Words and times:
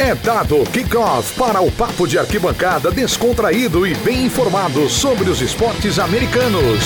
É 0.00 0.14
dado 0.14 0.62
kickoff 0.70 1.36
para 1.36 1.60
o 1.60 1.72
papo 1.72 2.06
de 2.06 2.16
arquibancada 2.20 2.88
descontraído 2.88 3.84
e 3.84 3.96
bem 3.96 4.26
informado 4.26 4.88
sobre 4.88 5.28
os 5.28 5.40
esportes 5.40 5.98
americanos. 5.98 6.84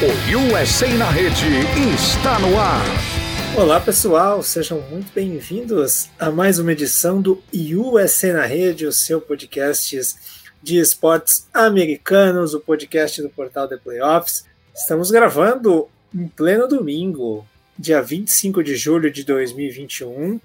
O 0.00 0.54
USA 0.54 0.86
na 0.94 1.10
rede 1.10 1.46
está 1.92 2.38
no 2.38 2.56
ar. 2.56 2.84
Olá 3.56 3.80
pessoal, 3.80 4.40
sejam 4.40 4.80
muito 4.82 5.12
bem-vindos 5.12 6.08
a 6.16 6.30
mais 6.30 6.60
uma 6.60 6.70
edição 6.70 7.20
do 7.20 7.42
USA 7.52 8.32
na 8.32 8.46
rede, 8.46 8.86
o 8.86 8.92
seu 8.92 9.20
podcast 9.20 10.14
de 10.62 10.78
esportes 10.78 11.48
americanos, 11.52 12.54
o 12.54 12.60
podcast 12.60 13.20
do 13.20 13.28
portal 13.30 13.66
The 13.66 13.78
Playoffs. 13.78 14.44
Estamos 14.72 15.10
gravando 15.10 15.88
em 16.14 16.28
pleno 16.28 16.68
domingo, 16.68 17.44
dia 17.76 18.00
25 18.00 18.62
de 18.62 18.76
julho 18.76 19.10
de 19.10 19.24
2021. 19.24 20.38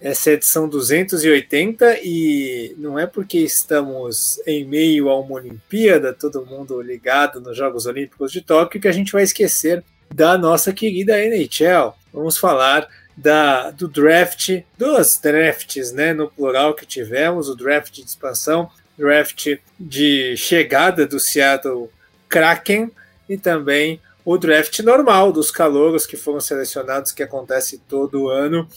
Essa 0.00 0.30
é 0.30 0.32
a 0.32 0.34
edição 0.36 0.68
280 0.68 1.98
e 2.04 2.74
não 2.78 2.96
é 2.96 3.04
porque 3.04 3.38
estamos 3.38 4.40
em 4.46 4.64
meio 4.64 5.08
a 5.08 5.18
uma 5.18 5.34
Olimpíada, 5.34 6.12
todo 6.12 6.46
mundo 6.46 6.80
ligado 6.80 7.40
nos 7.40 7.56
Jogos 7.56 7.84
Olímpicos 7.84 8.30
de 8.30 8.40
Tóquio, 8.40 8.80
que 8.80 8.86
a 8.86 8.92
gente 8.92 9.10
vai 9.10 9.24
esquecer 9.24 9.82
da 10.14 10.38
nossa 10.38 10.72
querida 10.72 11.18
NHL. 11.18 11.94
Vamos 12.12 12.38
falar 12.38 12.88
da, 13.16 13.72
do 13.72 13.88
draft, 13.88 14.62
dos 14.76 15.18
drafts, 15.20 15.90
né, 15.90 16.14
no 16.14 16.30
plural 16.30 16.74
que 16.74 16.86
tivemos, 16.86 17.48
o 17.48 17.56
draft 17.56 17.92
de 17.92 18.02
expansão, 18.02 18.70
draft 18.96 19.58
de 19.78 20.36
chegada 20.36 21.08
do 21.08 21.18
Seattle 21.18 21.88
Kraken 22.28 22.92
e 23.28 23.36
também 23.36 24.00
o 24.24 24.38
draft 24.38 24.78
normal 24.80 25.32
dos 25.32 25.50
calouros 25.50 26.06
que 26.06 26.16
foram 26.16 26.40
selecionados, 26.40 27.10
que 27.10 27.22
acontece 27.22 27.78
todo 27.88 28.28
ano 28.28 28.68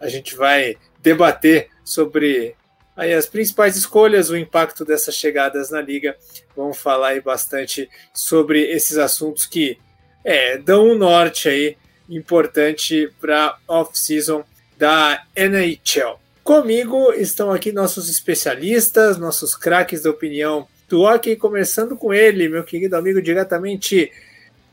a 0.00 0.08
gente 0.08 0.36
vai 0.36 0.76
debater 1.00 1.68
sobre 1.84 2.54
aí 2.96 3.14
as 3.14 3.26
principais 3.26 3.76
escolhas, 3.76 4.30
o 4.30 4.36
impacto 4.36 4.84
dessas 4.84 5.14
chegadas 5.14 5.70
na 5.70 5.80
liga. 5.80 6.16
Vamos 6.56 6.78
falar 6.78 7.08
aí 7.08 7.20
bastante 7.20 7.88
sobre 8.12 8.62
esses 8.70 8.98
assuntos 8.98 9.46
que 9.46 9.78
é, 10.24 10.58
dão 10.58 10.88
um 10.88 10.94
norte 10.94 11.48
aí 11.48 11.76
importante 12.08 13.10
para 13.20 13.56
off-season 13.68 14.44
da 14.76 15.22
NHL. 15.36 16.18
Comigo 16.42 17.12
estão 17.12 17.52
aqui 17.52 17.72
nossos 17.72 18.08
especialistas, 18.08 19.18
nossos 19.18 19.54
craques 19.54 20.02
da 20.02 20.10
opinião 20.10 20.66
do 20.88 21.02
hockey, 21.02 21.36
começando 21.36 21.96
com 21.96 22.14
ele, 22.14 22.48
meu 22.48 22.64
querido 22.64 22.96
amigo 22.96 23.20
diretamente 23.20 24.10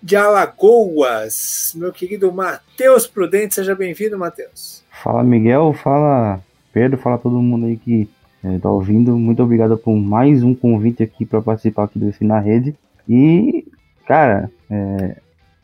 de 0.02 0.16
Alagoas, 0.16 1.74
meu 1.76 1.92
querido 1.92 2.32
Matheus 2.32 3.06
Prudente. 3.06 3.56
Seja 3.56 3.76
bem-vindo, 3.76 4.18
Matheus. 4.18 4.85
Fala 5.02 5.24
Miguel, 5.24 5.74
fala 5.74 6.40
Pedro, 6.74 6.98
fala 6.98 7.18
todo 7.18 7.42
mundo 7.42 7.66
aí 7.66 7.78
que 7.78 8.10
é, 8.44 8.68
ouvindo. 8.68 9.18
Muito 9.18 9.42
obrigado 9.42 9.78
por 9.78 9.96
mais 9.96 10.44
um 10.44 10.54
convite 10.54 11.02
aqui 11.02 11.26
para 11.26 11.42
participar 11.42 11.86
aqui 11.86 11.98
do 11.98 12.10
Esse 12.10 12.24
na 12.24 12.40
Rede. 12.40 12.76
E, 13.08 13.66
cara, 14.06 14.52
é, 14.70 15.16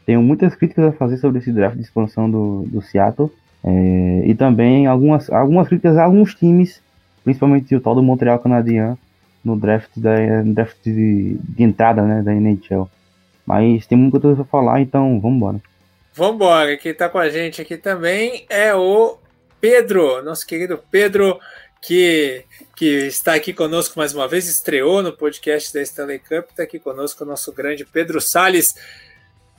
tenho 0.06 0.22
muitas 0.22 0.56
críticas 0.56 0.86
a 0.86 0.92
fazer 0.92 1.18
sobre 1.18 1.40
esse 1.40 1.52
draft 1.52 1.76
de 1.76 1.84
expansão 1.84 2.30
do, 2.30 2.64
do 2.64 2.82
Seattle. 2.82 3.32
É, 3.64 4.24
e 4.26 4.34
também 4.34 4.88
algumas, 4.88 5.30
algumas 5.30 5.68
críticas 5.68 5.98
a 5.98 6.04
alguns 6.04 6.34
times, 6.34 6.82
principalmente 7.24 7.76
o 7.76 7.82
tal 7.82 7.94
do 7.94 8.02
Montreal 8.02 8.40
Canadiens, 8.40 8.98
no 9.44 9.56
draft, 9.56 9.92
da, 9.98 10.16
draft 10.44 10.78
de, 10.84 11.38
de 11.38 11.64
entrada 11.64 12.02
né, 12.02 12.22
da 12.24 12.34
NHL. 12.34 12.90
Mas 13.46 13.86
tem 13.86 13.98
muita 13.98 14.20
coisa 14.20 14.38
para 14.38 14.46
falar, 14.46 14.82
então 14.82 15.20
vamos 15.20 15.38
embora. 15.38 15.62
Vamos 16.14 16.36
embora. 16.36 16.78
Quem 16.78 16.92
está 16.92 17.10
com 17.10 17.18
a 17.18 17.30
gente 17.30 17.62
aqui 17.62 17.78
também 17.78 18.46
é 18.50 18.74
o 18.74 19.18
Pedro, 19.62 20.24
nosso 20.24 20.46
querido 20.46 20.80
Pedro, 20.90 21.40
que, 21.80 22.44
que 22.76 23.06
está 23.06 23.36
aqui 23.36 23.54
conosco 23.54 23.98
mais 23.98 24.14
uma 24.14 24.28
vez, 24.28 24.48
estreou 24.48 25.04
no 25.04 25.14
podcast 25.14 25.72
da 25.72 25.82
Stanley 25.84 26.18
Cup, 26.18 26.50
está 26.50 26.64
aqui 26.64 26.80
conosco 26.80 27.24
o 27.24 27.28
nosso 27.28 27.54
grande 27.54 27.86
Pedro 27.86 28.20
Sales. 28.20 28.76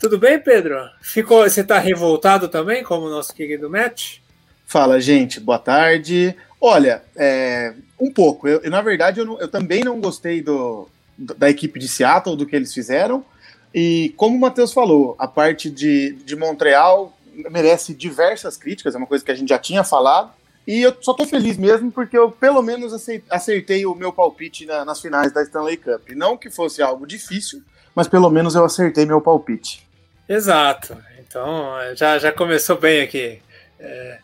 Tudo 0.00 0.18
bem, 0.18 0.40
Pedro? 0.40 0.76
Ficou, 1.00 1.48
você 1.48 1.60
está 1.60 1.78
revoltado 1.78 2.48
também, 2.48 2.82
como 2.82 3.06
o 3.06 3.10
nosso 3.10 3.32
querido 3.32 3.70
Matt? 3.70 4.18
Fala, 4.66 5.00
gente, 5.00 5.38
boa 5.38 5.60
tarde. 5.60 6.34
Olha, 6.60 7.02
é, 7.14 7.72
um 8.00 8.12
pouco. 8.12 8.48
Eu, 8.48 8.68
na 8.68 8.82
verdade, 8.82 9.20
eu, 9.20 9.24
não, 9.24 9.40
eu, 9.40 9.46
também 9.46 9.84
não 9.84 10.00
gostei 10.00 10.42
do, 10.42 10.88
da 11.16 11.48
equipe 11.48 11.78
de 11.78 11.86
Seattle, 11.86 12.36
do 12.36 12.44
que 12.44 12.56
eles 12.56 12.74
fizeram. 12.74 13.24
E 13.72 14.12
como 14.16 14.36
o 14.36 14.40
Matheus 14.40 14.72
falou, 14.72 15.14
a 15.18 15.28
parte 15.28 15.70
de, 15.70 16.14
de 16.24 16.34
Montreal 16.34 17.16
merece 17.50 17.94
diversas 17.94 18.56
críticas, 18.56 18.94
é 18.94 18.98
uma 18.98 19.06
coisa 19.06 19.24
que 19.24 19.30
a 19.30 19.34
gente 19.34 19.48
já 19.48 19.58
tinha 19.58 19.84
falado. 19.84 20.32
E 20.66 20.80
eu 20.80 20.96
só 21.00 21.12
tô 21.12 21.26
feliz 21.26 21.56
mesmo 21.56 21.90
porque 21.90 22.16
eu 22.16 22.30
pelo 22.30 22.62
menos 22.62 22.92
acertei 23.28 23.84
o 23.84 23.94
meu 23.94 24.12
palpite 24.12 24.64
na, 24.64 24.84
nas 24.84 25.00
finais 25.00 25.32
da 25.32 25.42
Stanley 25.42 25.76
Cup. 25.76 26.10
Não 26.10 26.36
que 26.36 26.50
fosse 26.50 26.80
algo 26.80 27.06
difícil, 27.06 27.62
mas 27.94 28.06
pelo 28.06 28.30
menos 28.30 28.54
eu 28.54 28.64
acertei 28.64 29.04
meu 29.04 29.20
palpite. 29.20 29.86
Exato. 30.28 30.96
Então 31.18 31.74
já, 31.96 32.18
já 32.18 32.30
começou 32.30 32.78
bem 32.78 33.02
aqui 33.02 33.42
é, 33.80 34.18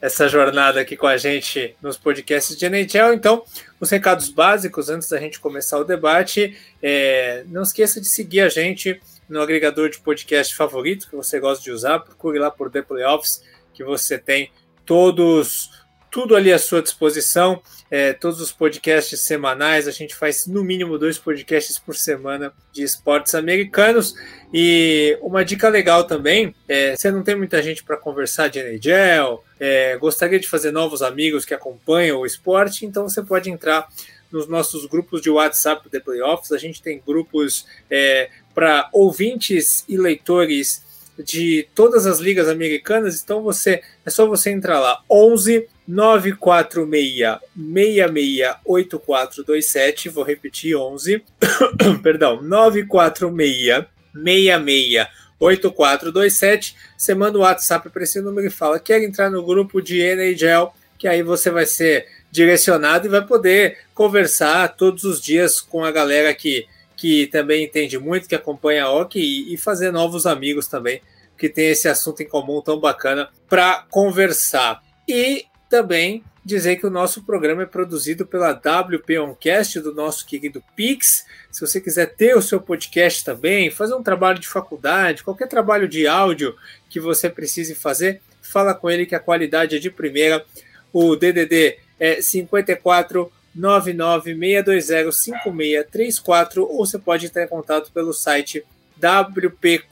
essa 0.00 0.28
jornada 0.28 0.80
aqui 0.80 0.96
com 0.96 1.06
a 1.06 1.16
gente 1.16 1.76
nos 1.80 1.96
podcasts 1.96 2.56
de 2.56 2.66
NHL. 2.66 3.14
Então, 3.14 3.42
os 3.80 3.88
recados 3.88 4.28
básicos 4.28 4.90
antes 4.90 5.08
da 5.08 5.18
gente 5.18 5.40
começar 5.40 5.78
o 5.78 5.84
debate. 5.84 6.58
É, 6.82 7.44
não 7.46 7.62
esqueça 7.62 8.00
de 8.00 8.08
seguir 8.08 8.40
a 8.40 8.48
gente 8.48 9.00
no 9.28 9.40
agregador 9.40 9.88
de 9.88 9.98
podcast 9.98 10.54
favorito 10.54 11.08
que 11.08 11.16
você 11.16 11.40
gosta 11.40 11.62
de 11.62 11.70
usar. 11.70 12.00
Procure 12.00 12.38
lá 12.38 12.50
por 12.50 12.70
The 12.70 12.82
Playoffs, 12.82 13.42
que 13.72 13.82
você 13.82 14.18
tem 14.18 14.50
todos, 14.84 15.70
tudo 16.10 16.36
ali 16.36 16.52
à 16.52 16.58
sua 16.58 16.82
disposição. 16.82 17.62
É, 17.90 18.12
todos 18.12 18.40
os 18.40 18.50
podcasts 18.50 19.20
semanais. 19.20 19.86
A 19.86 19.92
gente 19.92 20.14
faz 20.16 20.46
no 20.46 20.64
mínimo 20.64 20.98
dois 20.98 21.18
podcasts 21.18 21.78
por 21.78 21.94
semana 21.94 22.52
de 22.72 22.82
esportes 22.82 23.34
americanos. 23.34 24.14
E 24.52 25.16
uma 25.20 25.44
dica 25.44 25.68
legal 25.68 26.04
também: 26.04 26.54
é, 26.66 26.96
você 26.96 27.10
não 27.10 27.22
tem 27.22 27.36
muita 27.36 27.62
gente 27.62 27.84
para 27.84 27.96
conversar 27.96 28.48
de 28.48 28.58
NHL, 28.58 29.44
é, 29.60 29.96
gostaria 29.96 30.40
de 30.40 30.48
fazer 30.48 30.72
novos 30.72 31.02
amigos 31.02 31.44
que 31.44 31.54
acompanham 31.54 32.18
o 32.18 32.26
esporte, 32.26 32.84
então 32.84 33.08
você 33.08 33.22
pode 33.22 33.48
entrar 33.50 33.88
nos 34.34 34.48
nossos 34.48 34.84
grupos 34.86 35.22
de 35.22 35.30
WhatsApp 35.30 35.88
The 35.88 36.00
Playoffs. 36.00 36.50
A 36.50 36.58
gente 36.58 36.82
tem 36.82 37.00
grupos 37.06 37.66
é, 37.88 38.28
para 38.54 38.88
ouvintes 38.92 39.84
e 39.88 39.96
leitores 39.96 40.84
de 41.18 41.66
todas 41.74 42.06
as 42.06 42.18
ligas 42.18 42.48
americanas. 42.48 43.22
Então 43.22 43.42
você 43.42 43.82
é 44.04 44.10
só 44.10 44.26
você 44.26 44.50
entrar 44.50 44.80
lá 44.80 45.00
11 45.10 45.66
946 45.86 47.38
668427. 47.56 50.08
Vou 50.08 50.24
repetir 50.24 50.74
11. 50.76 51.22
Perdão, 52.02 52.42
946 52.42 53.84
668427. 54.14 56.76
Você 56.96 57.14
manda 57.14 57.38
o 57.38 57.42
WhatsApp 57.42 57.90
para 57.90 58.02
esse 58.02 58.18
número 58.20 58.46
e 58.46 58.50
fala: 58.50 58.80
"Quer 58.80 59.02
entrar 59.02 59.28
no 59.30 59.44
grupo 59.44 59.82
de 59.82 60.00
NHL?" 60.00 60.72
Que 60.98 61.06
aí 61.06 61.22
você 61.22 61.50
vai 61.50 61.66
ser 61.66 62.06
direcionado 62.30 63.06
e 63.06 63.10
vai 63.10 63.22
poder 63.24 63.78
conversar 63.94 64.74
todos 64.76 65.04
os 65.04 65.20
dias 65.20 65.60
com 65.60 65.84
a 65.84 65.92
galera 65.92 66.34
que, 66.34 66.66
que 67.04 67.26
também 67.26 67.64
entende 67.64 67.98
muito, 67.98 68.26
que 68.26 68.34
acompanha 68.34 68.86
a 68.86 68.90
hockey 68.90 69.20
e, 69.20 69.52
e 69.52 69.58
fazer 69.58 69.92
novos 69.92 70.24
amigos 70.24 70.66
também, 70.66 71.02
que 71.36 71.50
tem 71.50 71.66
esse 71.66 71.86
assunto 71.86 72.22
em 72.22 72.26
comum 72.26 72.62
tão 72.62 72.80
bacana 72.80 73.28
para 73.46 73.84
conversar. 73.90 74.82
E 75.06 75.44
também 75.68 76.24
dizer 76.42 76.76
que 76.76 76.86
o 76.86 76.90
nosso 76.90 77.22
programa 77.22 77.64
é 77.64 77.66
produzido 77.66 78.24
pela 78.24 78.52
WP 78.52 79.18
Oncast, 79.18 79.80
do 79.80 79.94
nosso 79.94 80.24
querido 80.24 80.64
Pix. 80.74 81.26
Se 81.52 81.60
você 81.60 81.78
quiser 81.78 82.06
ter 82.14 82.34
o 82.38 82.40
seu 82.40 82.58
podcast 82.58 83.22
também, 83.22 83.70
fazer 83.70 83.94
um 83.94 84.02
trabalho 84.02 84.38
de 84.38 84.48
faculdade, 84.48 85.22
qualquer 85.22 85.46
trabalho 85.46 85.86
de 85.86 86.06
áudio 86.06 86.56
que 86.88 86.98
você 86.98 87.28
precise 87.28 87.74
fazer, 87.74 88.22
fala 88.40 88.72
com 88.72 88.90
ele 88.90 89.04
que 89.04 89.14
a 89.14 89.20
qualidade 89.20 89.76
é 89.76 89.78
de 89.78 89.90
primeira. 89.90 90.42
O 90.90 91.14
DDD 91.16 91.76
é 92.00 92.22
54 92.22 93.30
996205634 93.58 96.58
ou 96.58 96.86
você 96.86 96.98
pode 96.98 97.26
entrar 97.26 97.44
em 97.44 97.48
contato 97.48 97.90
pelo 97.92 98.12
site 98.12 98.64
wp.com.rs 98.96 99.84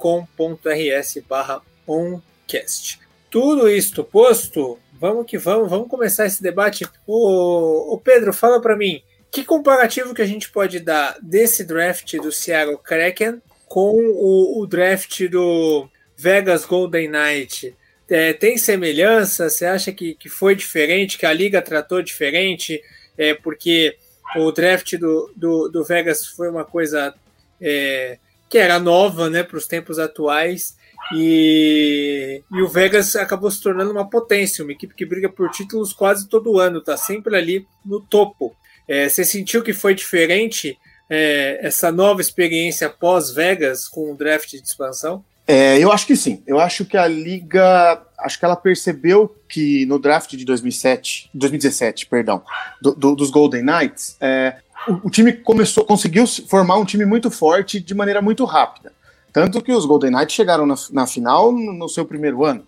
barra 1.29 1.61
oncast. 1.87 3.01
Tudo 3.31 3.69
isto 3.69 4.03
posto, 4.05 4.79
vamos 4.93 5.27
que 5.27 5.39
vamos, 5.39 5.71
vamos 5.71 5.89
começar 5.89 6.27
esse 6.27 6.43
debate. 6.43 6.85
O, 7.07 7.95
o 7.95 7.99
Pedro, 7.99 8.33
fala 8.33 8.61
para 8.61 8.77
mim, 8.77 9.03
que 9.31 9.45
comparativo 9.45 10.15
que 10.15 10.23
a 10.23 10.27
gente 10.27 10.51
pode 10.51 10.81
dar 10.81 11.17
desse 11.23 11.65
draft 11.65 12.17
do 12.19 12.31
Seattle 12.31 12.79
Kraken 12.79 13.41
com 13.67 13.95
o, 13.95 14.61
o 14.61 14.67
draft 14.67 15.27
do 15.29 15.89
Vegas 16.17 16.65
Golden 16.65 17.09
Knight? 17.09 17.75
é, 18.13 18.33
tem 18.33 18.59
semelhança? 18.59 19.49
Você 19.49 19.65
acha 19.65 19.93
que, 19.93 20.15
que 20.15 20.29
foi 20.29 20.55
diferente, 20.55 21.17
que 21.17 21.27
a 21.27 21.33
liga 21.33 21.63
tratou 21.63 22.03
diferente? 22.03 22.83
É, 23.17 23.35
porque 23.35 23.97
o 24.37 24.51
draft 24.51 24.97
do, 24.97 25.33
do, 25.37 25.69
do 25.69 25.85
Vegas 25.85 26.27
foi 26.27 26.49
uma 26.49 26.65
coisa 26.65 27.15
é, 27.61 28.19
que 28.49 28.59
era 28.59 28.79
nova 28.79 29.31
né, 29.31 29.43
para 29.43 29.57
os 29.57 29.67
tempos 29.67 29.99
atuais 29.99 30.77
E, 31.15 32.43
e 32.51 32.63
o 32.63 32.69
Vegas 32.69 33.17
acabou 33.17 33.51
se 33.51 33.63
tornando 33.63 33.91
uma 33.91 34.09
potência, 34.09 34.63
uma 34.63 34.73
equipe 34.73 34.95
que 34.95 35.05
briga 35.05 35.29
por 35.29 35.51
títulos 35.51 35.93
quase 35.93 36.29
todo 36.29 36.59
ano, 36.59 36.81
tá 36.81 36.97
sempre 36.97 37.37
ali 37.37 37.67
no 37.85 38.01
topo. 38.01 38.57
É, 38.89 39.09
você 39.09 39.25
sentiu 39.25 39.63
que 39.63 39.73
foi 39.73 39.95
diferente 39.95 40.79
é, 41.11 41.59
essa 41.61 41.91
nova 41.91 42.21
experiência 42.21 42.89
pós-Vegas 42.89 43.89
com 43.89 44.13
o 44.13 44.17
draft 44.17 44.51
de 44.51 44.57
expansão? 44.63 45.25
É, 45.47 45.79
eu 45.79 45.91
acho 45.91 46.07
que 46.07 46.17
sim. 46.17 46.43
Eu 46.47 46.59
acho 46.59 46.85
que 46.85 46.97
a 46.97 47.07
liga, 47.07 48.01
acho 48.19 48.39
que 48.39 48.45
ela 48.45 48.57
percebeu 48.57 49.35
que 49.49 49.85
no 49.87 49.99
draft 49.99 50.31
de 50.37 50.45
2007, 50.45 51.31
2017, 51.35 52.07
perdão, 52.07 52.43
do, 52.81 52.95
do, 52.95 53.17
dos 53.17 53.31
Golden 53.31 53.63
Knights, 53.63 54.17
é, 54.21 54.57
o, 54.89 55.09
o, 55.09 55.11
time 55.11 55.33
começou, 55.33 55.85
conseguiu 55.85 56.27
formar 56.27 56.77
um 56.77 56.85
time 56.85 57.05
muito 57.05 57.31
forte 57.31 57.81
de 57.81 57.95
maneira 57.95 58.23
muito 58.23 58.45
rápida. 58.45 58.93
Tanto 59.33 59.63
que 59.63 59.73
os 59.73 59.87
Golden 59.87 60.11
Knights 60.11 60.35
chegaram 60.35 60.67
na, 60.67 60.75
na 60.91 61.07
final 61.07 61.51
no, 61.51 61.73
no, 61.73 61.89
seu 61.89 62.05
primeiro 62.05 62.45
ano. 62.45 62.65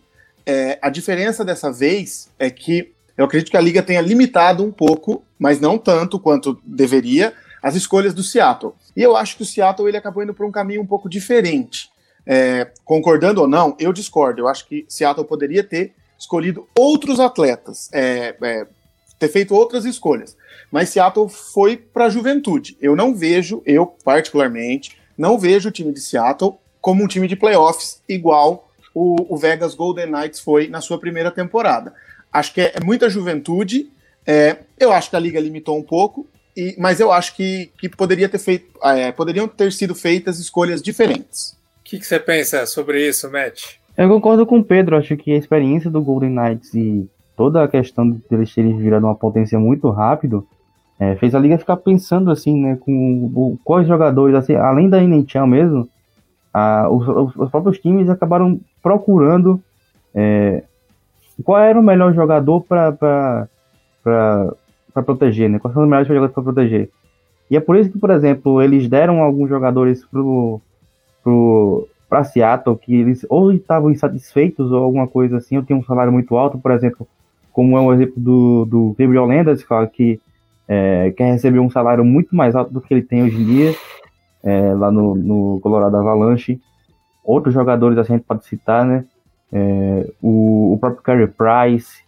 É, 0.46 0.78
a 0.82 0.88
diferença 0.88 1.44
dessa 1.44 1.72
vez 1.72 2.28
é 2.38 2.50
que 2.50 2.92
eu 3.16 3.24
acredito 3.24 3.50
que 3.50 3.56
a 3.56 3.60
liga 3.60 3.82
tenha 3.82 4.00
limitado 4.00 4.64
um 4.64 4.72
pouco, 4.72 5.22
mas 5.38 5.60
não 5.60 5.78
tanto 5.78 6.18
quanto 6.18 6.58
deveria, 6.64 7.32
as 7.62 7.76
escolhas 7.76 8.12
do 8.12 8.22
Seattle. 8.22 8.74
E 8.96 9.02
eu 9.02 9.16
acho 9.16 9.36
que 9.36 9.42
o 9.42 9.46
Seattle 9.46 9.88
ele 9.88 9.96
acabou 9.96 10.22
indo 10.22 10.34
por 10.34 10.44
um 10.44 10.50
caminho 10.50 10.82
um 10.82 10.86
pouco 10.86 11.08
diferente. 11.08 11.90
É, 12.26 12.68
concordando 12.84 13.42
ou 13.42 13.48
não, 13.48 13.76
eu 13.78 13.92
discordo. 13.92 14.40
Eu 14.40 14.48
acho 14.48 14.66
que 14.66 14.84
Seattle 14.88 15.26
poderia 15.26 15.62
ter 15.62 15.94
escolhido 16.18 16.68
outros 16.78 17.20
atletas, 17.20 17.90
é, 17.92 18.34
é, 18.42 18.66
ter 19.18 19.28
feito 19.28 19.54
outras 19.54 19.84
escolhas. 19.84 20.36
Mas 20.70 20.88
Seattle 20.88 21.28
foi 21.28 21.76
para 21.76 22.06
a 22.06 22.10
juventude. 22.10 22.76
Eu 22.80 22.96
não 22.96 23.14
vejo, 23.14 23.62
eu 23.66 23.86
particularmente, 23.86 24.98
não 25.16 25.38
vejo 25.38 25.68
o 25.68 25.72
time 25.72 25.92
de 25.92 26.00
Seattle 26.00 26.56
como 26.80 27.04
um 27.04 27.06
time 27.06 27.28
de 27.28 27.36
playoffs 27.36 28.02
igual 28.08 28.68
o, 28.94 29.34
o 29.34 29.36
Vegas 29.36 29.74
Golden 29.74 30.06
Knights 30.06 30.40
foi 30.40 30.68
na 30.68 30.80
sua 30.80 30.98
primeira 30.98 31.30
temporada. 31.30 31.92
Acho 32.32 32.54
que 32.54 32.60
é, 32.60 32.72
é 32.76 32.84
muita 32.84 33.10
juventude. 33.10 33.90
É, 34.26 34.58
eu 34.78 34.92
acho 34.92 35.10
que 35.10 35.16
a 35.16 35.20
liga 35.20 35.40
limitou 35.40 35.76
um 35.76 35.82
pouco, 35.82 36.26
e, 36.56 36.74
mas 36.78 37.00
eu 37.00 37.12
acho 37.12 37.34
que, 37.34 37.70
que 37.78 37.88
poderia 37.88 38.28
ter 38.28 38.38
feito, 38.38 38.78
é, 38.82 39.12
poderiam 39.12 39.48
ter 39.48 39.72
sido 39.72 39.94
feitas 39.94 40.38
escolhas 40.38 40.80
diferentes. 40.80 41.56
O 41.84 41.86
que, 41.86 42.02
você 42.02 42.18
pensa 42.18 42.64
sobre 42.64 43.06
isso, 43.06 43.30
Matt? 43.30 43.74
Eu 43.94 44.08
concordo 44.08 44.46
com 44.46 44.58
o 44.58 44.64
Pedro, 44.64 44.96
acho 44.96 45.14
que 45.18 45.32
a 45.32 45.36
experiência 45.36 45.90
do 45.90 46.00
Golden 46.00 46.30
Knights 46.30 46.72
e 46.72 47.06
toda 47.36 47.62
a 47.62 47.68
questão 47.68 48.10
de 48.10 48.22
eles 48.30 48.54
terem 48.54 48.74
virado 48.78 49.04
uma 49.04 49.14
potência 49.14 49.58
muito 49.58 49.90
rápido 49.90 50.46
é, 50.98 51.14
fez 51.16 51.34
a 51.34 51.38
liga 51.38 51.58
ficar 51.58 51.76
pensando 51.76 52.30
assim, 52.30 52.58
né, 52.58 52.78
com 52.80 53.30
o, 53.34 53.58
quais 53.62 53.86
jogadores, 53.86 54.34
assim, 54.34 54.54
além 54.54 54.88
da 54.88 55.02
NHL 55.02 55.46
mesmo, 55.46 55.86
a, 56.52 56.88
os, 56.88 57.36
os, 57.36 57.50
próprios 57.50 57.78
times 57.78 58.08
acabaram 58.08 58.58
procurando 58.82 59.60
é, 60.14 60.62
qual 61.44 61.60
era 61.60 61.78
o 61.78 61.82
melhor 61.82 62.14
jogador 62.14 62.62
para 62.62 63.46
proteger, 65.04 65.50
né? 65.50 65.58
Quais 65.58 65.74
são 65.74 65.82
os 65.82 65.88
melhores 65.88 66.08
jogadores 66.08 66.32
para 66.32 66.44
proteger? 66.44 66.90
E 67.50 67.56
é 67.58 67.60
por 67.60 67.76
isso 67.76 67.90
que, 67.90 67.98
por 67.98 68.10
exemplo, 68.10 68.62
eles 68.62 68.88
deram 68.88 69.20
alguns 69.22 69.50
jogadores 69.50 70.02
pro, 70.06 70.62
pro, 71.24 71.88
para 72.08 72.22
Seattle 72.22 72.76
que 72.76 72.94
eles 72.94 73.26
ou 73.28 73.50
estavam 73.50 73.90
insatisfeitos 73.90 74.70
ou 74.70 74.84
alguma 74.84 75.08
coisa 75.08 75.38
assim, 75.38 75.56
ou 75.56 75.64
tinham 75.64 75.80
um 75.80 75.84
salário 75.84 76.12
muito 76.12 76.36
alto, 76.36 76.58
por 76.58 76.70
exemplo, 76.70 77.08
como 77.50 77.76
é 77.76 77.80
o 77.80 77.92
exemplo 77.92 78.20
do, 78.20 78.64
do 78.66 78.96
Gabriel 78.98 79.24
Lendas, 79.24 79.64
que 79.92 80.20
é, 80.68 81.12
quer 81.16 81.32
receber 81.32 81.58
um 81.58 81.70
salário 81.70 82.04
muito 82.04 82.36
mais 82.36 82.54
alto 82.54 82.72
do 82.72 82.80
que 82.80 82.92
ele 82.92 83.02
tem 83.02 83.22
hoje 83.22 83.40
em 83.40 83.44
dia, 83.44 83.74
é, 84.42 84.74
lá 84.74 84.90
no, 84.92 85.14
no 85.14 85.60
Colorado 85.60 85.96
Avalanche. 85.96 86.60
Outros 87.24 87.54
jogadores 87.54 87.96
assim, 87.96 88.14
a 88.14 88.16
gente 88.16 88.26
pode 88.26 88.44
citar, 88.44 88.84
né? 88.84 89.04
É, 89.52 90.10
o, 90.20 90.74
o, 90.74 90.78
próprio 90.78 91.02
Carey 91.02 91.28
Price 91.28 92.02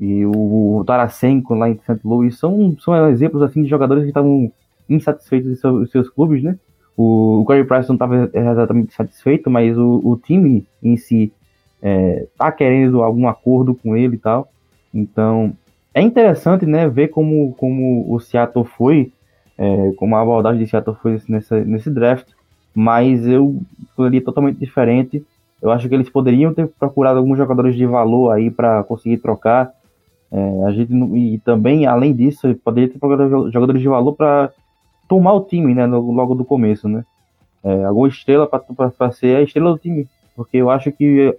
e 0.00 0.24
o, 0.24 0.78
o 0.78 0.84
Tarasenko 0.84 1.54
lá 1.54 1.68
em 1.68 1.74
St. 1.78 2.00
Louis 2.04 2.38
são, 2.38 2.76
são 2.78 3.08
exemplos 3.08 3.42
assim 3.42 3.62
de 3.62 3.68
jogadores 3.68 4.04
que 4.04 4.10
estavam 4.10 4.52
insatisfeitos 4.88 5.50
em 5.50 5.56
seus, 5.56 5.90
seus 5.90 6.08
clubes, 6.08 6.42
né? 6.42 6.56
O, 6.96 7.40
o 7.40 7.44
Corey 7.44 7.64
Price 7.64 7.88
não 7.88 7.96
estava 7.96 8.30
exatamente 8.32 8.94
satisfeito, 8.94 9.50
mas 9.50 9.76
o, 9.78 10.00
o 10.04 10.16
time 10.16 10.66
em 10.82 10.96
si 10.96 11.32
é, 11.80 12.26
tá 12.38 12.52
querendo 12.52 13.02
algum 13.02 13.26
acordo 13.26 13.74
com 13.74 13.96
ele 13.96 14.16
e 14.16 14.18
tal. 14.18 14.48
Então 14.92 15.54
é 15.94 16.00
interessante, 16.00 16.64
né, 16.64 16.88
ver 16.88 17.08
como, 17.08 17.54
como 17.54 18.12
o 18.12 18.18
Seattle 18.20 18.64
foi, 18.64 19.12
é, 19.58 19.92
como 19.96 20.16
a 20.16 20.22
abordagem 20.22 20.62
de 20.62 20.70
Seattle 20.70 20.96
foi 21.02 21.20
nessa, 21.28 21.62
nesse 21.64 21.90
draft. 21.90 22.28
Mas 22.74 23.26
eu 23.26 23.60
escolheria 23.82 24.24
totalmente 24.24 24.58
diferente. 24.58 25.22
Eu 25.60 25.70
acho 25.70 25.88
que 25.88 25.94
eles 25.94 26.08
poderiam 26.08 26.54
ter 26.54 26.66
procurado 26.66 27.18
alguns 27.18 27.36
jogadores 27.36 27.76
de 27.76 27.84
valor 27.84 28.30
aí 28.30 28.50
para 28.50 28.82
conseguir 28.84 29.18
trocar. 29.18 29.70
É, 30.30 30.64
a 30.66 30.72
gente 30.72 30.94
e 30.94 31.38
também, 31.40 31.84
além 31.86 32.14
disso, 32.14 32.54
poderia 32.64 32.88
ter 32.88 32.98
procurado 32.98 33.50
jogadores 33.50 33.82
de 33.82 33.88
valor 33.88 34.14
para 34.14 34.50
tomar 35.12 35.34
o 35.34 35.44
time, 35.44 35.74
né, 35.74 35.84
logo 35.84 36.34
do 36.34 36.42
começo, 36.42 36.88
né? 36.88 37.04
É, 37.62 37.84
alguma 37.84 38.08
estrela 38.08 38.46
para 38.46 39.12
ser 39.12 39.36
a 39.36 39.42
estrela 39.42 39.72
do 39.72 39.78
time, 39.78 40.08
porque 40.34 40.56
eu 40.56 40.70
acho 40.70 40.90
que 40.90 41.36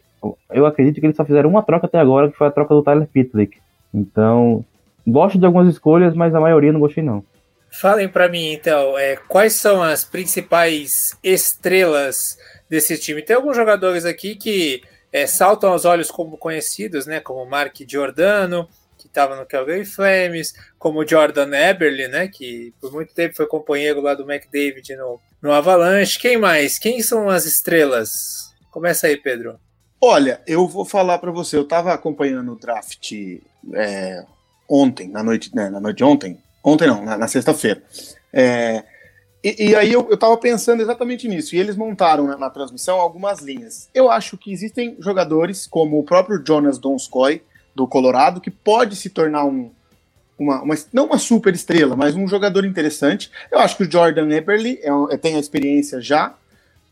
eu 0.52 0.68
acredito 0.68 1.00
que 1.00 1.08
eles 1.08 1.18
só 1.18 1.26
fizeram 1.26 1.50
uma 1.50 1.64
troca 1.64 1.88
até 1.88 1.98
agora, 1.98 2.30
que 2.30 2.38
foi 2.38 2.46
a 2.46 2.52
troca 2.52 2.76
do 2.76 2.84
Tyler 2.84 3.08
Pitlick. 3.08 3.58
Então, 3.92 4.64
gosto 5.08 5.40
de 5.40 5.46
algumas 5.48 5.74
escolhas, 5.74 6.14
mas 6.14 6.36
a 6.36 6.40
maioria 6.40 6.72
não 6.72 6.80
gostei 6.80 7.04
não. 7.04 7.24
Falem 7.72 8.08
para 8.08 8.30
mim 8.30 8.54
então, 8.54 8.96
é, 8.96 9.16
quais 9.28 9.54
são 9.54 9.82
as 9.82 10.04
principais 10.04 11.18
estrelas 11.24 12.38
desse 12.70 13.00
time? 13.00 13.24
Tem 13.24 13.36
alguns 13.36 13.58
jogadores 13.58 14.06
aqui 14.06 14.36
que 14.36 14.84
é, 15.12 15.26
saltam 15.26 15.72
aos 15.72 15.84
olhos 15.84 16.12
como 16.12 16.38
conhecidos, 16.38 17.08
né? 17.08 17.20
Como 17.20 17.44
Mark 17.50 17.76
Giordano, 17.88 18.70
estava 19.14 19.36
no 19.36 19.46
Calgary 19.46 19.86
Flames, 19.86 20.54
como 20.80 21.08
Jordan 21.08 21.56
Eberle, 21.56 22.08
né, 22.08 22.28
que 22.28 22.74
por 22.82 22.92
muito 22.92 23.14
tempo 23.14 23.36
foi 23.36 23.46
companheiro 23.46 24.02
lá 24.02 24.16
do 24.16 24.30
McDavid 24.30 24.96
no, 24.96 25.20
no 25.42 25.52
Avalanche. 25.52 26.20
Quem 26.20 26.38
mais? 26.38 26.80
Quem 26.80 27.02
são 27.02 27.30
as 27.30 27.46
estrelas? 27.46 28.52
Começa 28.72 29.08
aí, 29.08 29.16
Pedro. 29.16 29.60
Olha, 30.02 30.42
eu 30.48 30.68
vou 30.68 30.84
falar 30.84 31.20
para 31.20 31.32
você. 31.32 31.56
Eu 31.56 31.62
estava 31.62 31.94
acompanhando 31.94 32.52
o 32.52 32.60
draft 32.60 33.14
é, 33.74 34.26
ontem, 34.68 35.08
na 35.08 35.24
noite, 35.24 35.56
né, 35.56 35.70
na 35.70 35.80
noite 35.80 35.98
de 35.98 36.04
ontem. 36.04 36.38
Ontem 36.64 36.88
não, 36.88 37.06
na, 37.06 37.18
na 37.18 37.28
sexta-feira. 37.28 37.82
É, 38.34 38.84
e, 39.44 39.70
e, 39.70 39.76
aí 39.76 39.92
eu, 39.94 40.10
estava 40.12 40.36
pensando 40.38 40.82
exatamente 40.82 41.28
nisso. 41.28 41.56
E 41.56 41.60
eles 41.60 41.76
montaram 41.76 42.26
na, 42.26 42.38
na, 42.38 42.50
transmissão 42.50 43.00
algumas 43.00 43.40
linhas. 43.42 43.90
Eu 43.94 44.10
acho 44.10 44.38
que 44.38 44.52
existem 44.52 44.96
jogadores 45.00 45.68
como 45.68 46.00
o 46.00 46.04
próprio 46.04 46.42
Jonas 46.46 46.80
Donskoy, 46.80 47.44
do 47.76 47.88
Colorado, 47.88 48.42
que 48.42 48.52
pode 48.52 48.96
se 48.96 49.10
tornar 49.10 49.46
um, 49.46 49.72
uma, 50.38 50.62
uma, 50.62 50.76
não 50.92 51.06
uma 51.06 51.18
super 51.18 51.54
estrela, 51.54 51.96
mas 51.96 52.16
um 52.16 52.28
jogador 52.28 52.66
interessante. 52.66 53.32
Eu 53.52 53.60
acho 53.60 53.78
que 53.78 53.84
o 53.84 53.92
Jordan 53.92 54.30
Eberle 54.30 54.80
é, 54.82 54.90
é, 55.14 55.18
tem 55.18 55.36
a 55.36 55.40
experiência 55.40 56.02
já. 56.02 56.36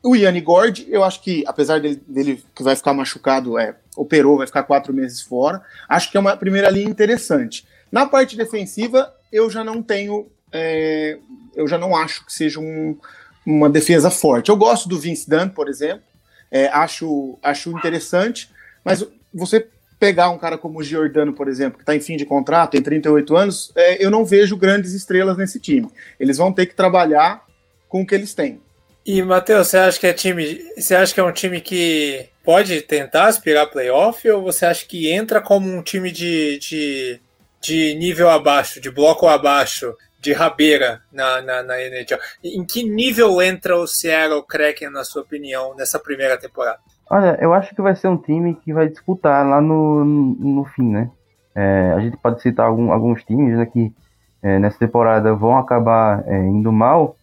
O 0.04 0.16
Yanni 0.16 0.42
Gord, 0.42 0.88
eu 0.90 1.04
acho 1.04 1.22
que, 1.22 1.44
apesar 1.46 1.80
dele, 1.80 2.02
dele, 2.08 2.44
que 2.56 2.64
vai 2.64 2.76
ficar 2.76 2.94
machucado, 2.94 3.58
é, 3.58 3.76
operou, 3.96 4.38
vai 4.38 4.48
ficar 4.48 4.64
quatro 4.64 4.94
meses 4.94 5.22
fora, 5.22 5.62
acho 5.88 6.10
que 6.10 6.18
é 6.18 6.20
uma 6.20 6.36
primeira 6.36 6.70
linha 6.70 6.90
interessante. 6.90 7.68
Na 7.92 8.06
parte 8.06 8.36
defensiva, 8.36 9.14
eu 9.32 9.50
já 9.50 9.64
não 9.64 9.84
tenho, 9.84 10.28
é, 10.52 11.20
eu 11.56 11.68
já 11.68 11.78
não 11.78 11.96
acho 11.96 12.26
que 12.26 12.34
seja 12.34 12.60
um, 12.60 12.98
uma 13.46 13.70
defesa 13.70 14.10
forte. 14.10 14.50
Eu 14.50 14.58
gosto 14.58 14.90
do 14.90 15.00
Vince 15.00 15.30
Dunn, 15.30 15.50
por 15.50 15.70
exemplo, 15.70 16.04
é, 16.50 16.68
acho, 16.68 17.38
acho 17.44 17.70
interessante, 17.72 18.50
mas 18.84 19.06
você 19.34 19.68
pegar 20.02 20.32
um 20.32 20.38
cara 20.40 20.58
como 20.58 20.80
o 20.80 20.84
Giordano, 20.84 21.32
por 21.32 21.48
exemplo, 21.48 21.78
que 21.78 21.84
está 21.84 21.96
em 21.96 22.00
fim 22.00 22.18
de 22.18 22.26
contrato, 22.26 22.72
tem 22.72 22.82
38 22.82 23.38
anos, 23.38 23.72
é, 23.76 24.04
eu 24.04 24.10
não 24.10 24.26
vejo 24.26 24.58
grandes 24.58 24.94
estrelas 24.94 25.38
nesse 25.38 25.60
time. 25.60 25.88
Eles 26.20 26.38
vão 26.38 26.52
ter 26.52 26.66
que 26.66 26.74
trabalhar 26.74 27.46
com 27.88 28.02
o 28.02 28.08
que 28.08 28.16
eles 28.16 28.34
têm. 28.34 28.60
E, 29.06 29.22
Matheus, 29.22 29.68
você 29.68 29.78
acha 29.78 30.00
que 30.00 30.08
é 30.08 30.14
time. 30.14 30.60
Você 30.76 30.96
acha 30.96 31.14
que 31.14 31.20
é 31.20 31.24
um 31.24 31.32
time 31.32 31.62
que 31.62 32.28
pode 32.44 32.82
tentar 32.82 33.28
aspirar 33.28 33.68
playoff 33.68 34.28
ou 34.28 34.42
você 34.42 34.66
acha 34.66 34.88
que 34.88 35.08
entra 35.08 35.40
como 35.40 35.72
um 35.72 35.84
time 35.84 36.12
de, 36.12 36.58
de, 36.58 37.20
de 37.62 37.94
nível 37.94 38.28
abaixo, 38.28 38.82
de 38.82 38.90
bloco 38.90 39.28
abaixo, 39.28 39.96
de 40.20 40.34
rabeira 40.34 41.04
na, 41.12 41.44
na, 41.44 41.62
na 41.62 41.80
NHL? 41.80 42.20
Em 42.44 42.66
que 42.66 42.84
nível 42.84 43.40
entra 43.40 43.78
o 43.78 43.86
Seattle 43.86 44.44
Kraken, 44.48 44.90
na 44.90 45.04
sua 45.04 45.22
opinião, 45.22 45.76
nessa 45.76 46.00
primeira 46.00 46.38
temporada? 46.40 46.80
Olha, 47.14 47.38
eu 47.42 47.54
acho 47.54 47.76
que 47.76 47.82
vai 47.82 47.94
ser 47.94 48.08
um 48.08 48.16
time 48.16 48.56
que 48.56 48.72
vai 48.72 48.88
disputar 48.88 49.46
lá 49.46 49.60
no, 49.60 50.06
no, 50.06 50.64
fim, 50.64 50.90
né? 50.90 51.12
É, 51.54 51.92
a 51.94 52.00
gente 52.00 52.16
pode 52.16 52.42
citar 52.42 52.66
algum, 52.66 52.90
alguns 52.90 53.22
times 53.26 53.58
né, 53.58 53.66
que 53.66 53.94
é, 54.42 54.58
nessa 54.58 54.80
temporada 54.80 55.36
vão 55.36 55.58
acabar 55.58 56.24
é, 56.26 56.40
indo 56.40 56.72
mal, 56.72 57.18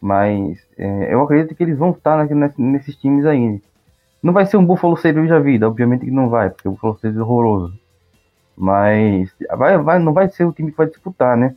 mas 0.00 0.66
é, 0.78 1.12
eu 1.12 1.20
acredito 1.20 1.54
que 1.54 1.62
eles 1.62 1.76
vão 1.76 1.90
estar 1.90 2.24
nesses, 2.24 2.56
nesses 2.56 2.96
times 2.96 3.26
aí. 3.26 3.60
Não 4.22 4.32
vai 4.32 4.46
ser 4.46 4.56
um 4.56 4.64
Buffalo 4.64 4.96
Sabres 4.96 5.28
da 5.28 5.38
vida, 5.38 5.68
obviamente 5.68 6.06
que 6.06 6.10
não 6.10 6.30
vai, 6.30 6.48
porque 6.48 6.66
o 6.66 6.70
Buffalo 6.70 6.94
Sabres 6.94 7.18
é 7.18 7.22
horroroso. 7.22 7.78
Mas 8.56 9.30
vai, 9.58 9.76
vai, 9.76 9.98
não 9.98 10.14
vai 10.14 10.30
ser 10.30 10.46
o 10.46 10.52
time 10.52 10.70
que 10.70 10.78
vai 10.78 10.86
disputar, 10.86 11.36
né? 11.36 11.54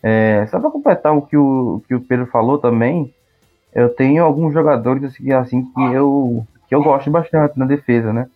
É, 0.00 0.46
só 0.46 0.60
para 0.60 0.70
completar 0.70 1.16
o 1.16 1.22
que 1.22 1.36
o, 1.36 1.82
que 1.88 1.96
o 1.96 2.00
Pedro 2.00 2.26
falou 2.26 2.58
também, 2.58 3.12
eu 3.74 3.88
tenho 3.88 4.22
alguns 4.22 4.54
jogadores 4.54 5.02
assim, 5.02 5.32
assim 5.32 5.64
que 5.64 5.82
eu 5.82 6.46
que 6.68 6.74
eu 6.74 6.82
gosto 6.82 7.10
bastante 7.10 7.58
na 7.58 7.66
defesa, 7.66 8.12
né? 8.12 8.28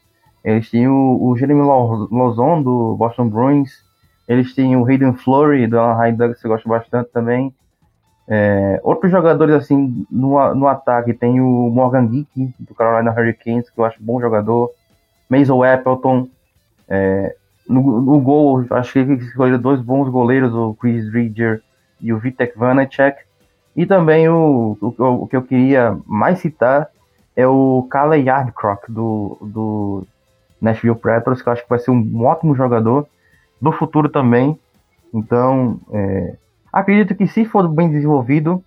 Eles 0.44 0.70
têm 0.70 0.88
o, 0.88 1.18
o 1.20 1.36
Jeremy 1.36 1.62
Lozon, 1.62 2.62
do 2.62 2.96
Boston 2.96 3.28
Bruins, 3.28 3.84
eles 4.26 4.54
têm 4.54 4.76
o 4.76 4.84
Hayden 4.84 5.14
Flurry, 5.14 5.66
do 5.66 5.78
Anaheim 5.78 6.14
Ducks, 6.14 6.40
que 6.40 6.46
eu 6.46 6.50
gosto 6.50 6.68
bastante 6.68 7.10
também. 7.12 7.54
É, 8.26 8.80
outros 8.82 9.10
jogadores, 9.10 9.54
assim, 9.54 10.06
no, 10.10 10.54
no 10.54 10.66
ataque, 10.66 11.12
tem 11.12 11.40
o 11.40 11.70
Morgan 11.70 12.06
Geek, 12.06 12.54
do 12.58 12.74
Carolina 12.74 13.12
Hurricanes, 13.12 13.68
que 13.68 13.78
eu 13.78 13.84
acho 13.84 14.02
bom 14.02 14.20
jogador. 14.20 14.70
Mason 15.28 15.62
Appleton. 15.62 16.28
É, 16.88 17.34
no, 17.68 18.00
no, 18.00 18.20
gol, 18.20 18.64
acho 18.70 18.92
que 18.92 18.98
eles 18.98 19.24
escolheram 19.24 19.58
dois 19.58 19.80
bons 19.80 20.08
goleiros, 20.08 20.52
o 20.52 20.74
Chris 20.74 21.08
Ridger 21.12 21.62
e 22.00 22.12
o 22.12 22.18
Vitek 22.18 22.58
Vanacek. 22.58 23.22
E 23.74 23.86
também 23.86 24.28
o, 24.28 24.76
o, 24.80 24.94
o, 24.98 25.26
que 25.26 25.36
eu 25.36 25.42
queria 25.42 25.96
mais 26.06 26.40
citar 26.40 26.88
é 27.36 27.46
o 27.46 27.86
Kale 27.90 28.20
Yardcrock, 28.20 28.90
do, 28.90 29.38
do 29.40 30.06
Nashville 30.60 30.96
Predators, 30.96 31.42
que 31.42 31.48
eu 31.48 31.52
acho 31.52 31.62
que 31.62 31.68
vai 31.68 31.78
ser 31.78 31.90
um 31.90 32.24
ótimo 32.24 32.54
jogador 32.54 33.06
do 33.60 33.72
futuro 33.72 34.08
também. 34.08 34.58
Então, 35.12 35.80
é, 35.92 36.36
acredito 36.72 37.14
que 37.14 37.26
se 37.26 37.44
for 37.44 37.68
bem 37.68 37.90
desenvolvido, 37.90 38.62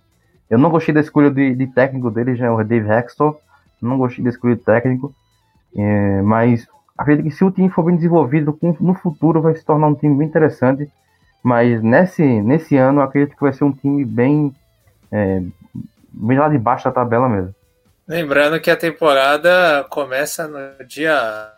eu 0.48 0.58
não 0.58 0.70
gostei 0.70 0.94
da 0.94 1.00
escolha 1.00 1.30
de, 1.30 1.54
de 1.54 1.66
técnico 1.68 2.10
dele, 2.10 2.36
já 2.36 2.46
é 2.46 2.50
o 2.50 2.62
Dave 2.62 2.88
Hextor, 2.88 3.36
não 3.80 3.98
gostei 3.98 4.24
da 4.24 4.30
escolha 4.30 4.56
de 4.56 4.62
técnico, 4.62 5.14
é, 5.76 6.22
mas 6.22 6.66
acredito 6.96 7.24
que 7.24 7.30
se 7.30 7.44
o 7.44 7.50
time 7.50 7.68
for 7.68 7.84
bem 7.84 7.96
desenvolvido, 7.96 8.58
no 8.80 8.94
futuro 8.94 9.42
vai 9.42 9.54
se 9.54 9.64
tornar 9.64 9.88
um 9.88 9.94
time 9.94 10.16
bem 10.16 10.28
interessante. 10.28 10.90
Mas 11.42 11.80
nesse, 11.80 12.24
nesse 12.24 12.76
ano, 12.76 13.00
acredito 13.00 13.36
que 13.36 13.42
vai 13.42 13.52
ser 13.52 13.62
um 13.62 13.70
time 13.70 14.04
bem, 14.04 14.52
é, 15.12 15.40
bem 16.12 16.38
lá 16.38 16.48
de 16.48 16.58
baixo 16.58 16.86
da 16.86 16.90
tabela 16.90 17.28
mesmo. 17.28 17.54
Lembrando 18.08 18.60
que 18.60 18.70
a 18.70 18.76
temporada 18.76 19.84
começa 19.90 20.46
no 20.46 20.84
dia 20.86 21.52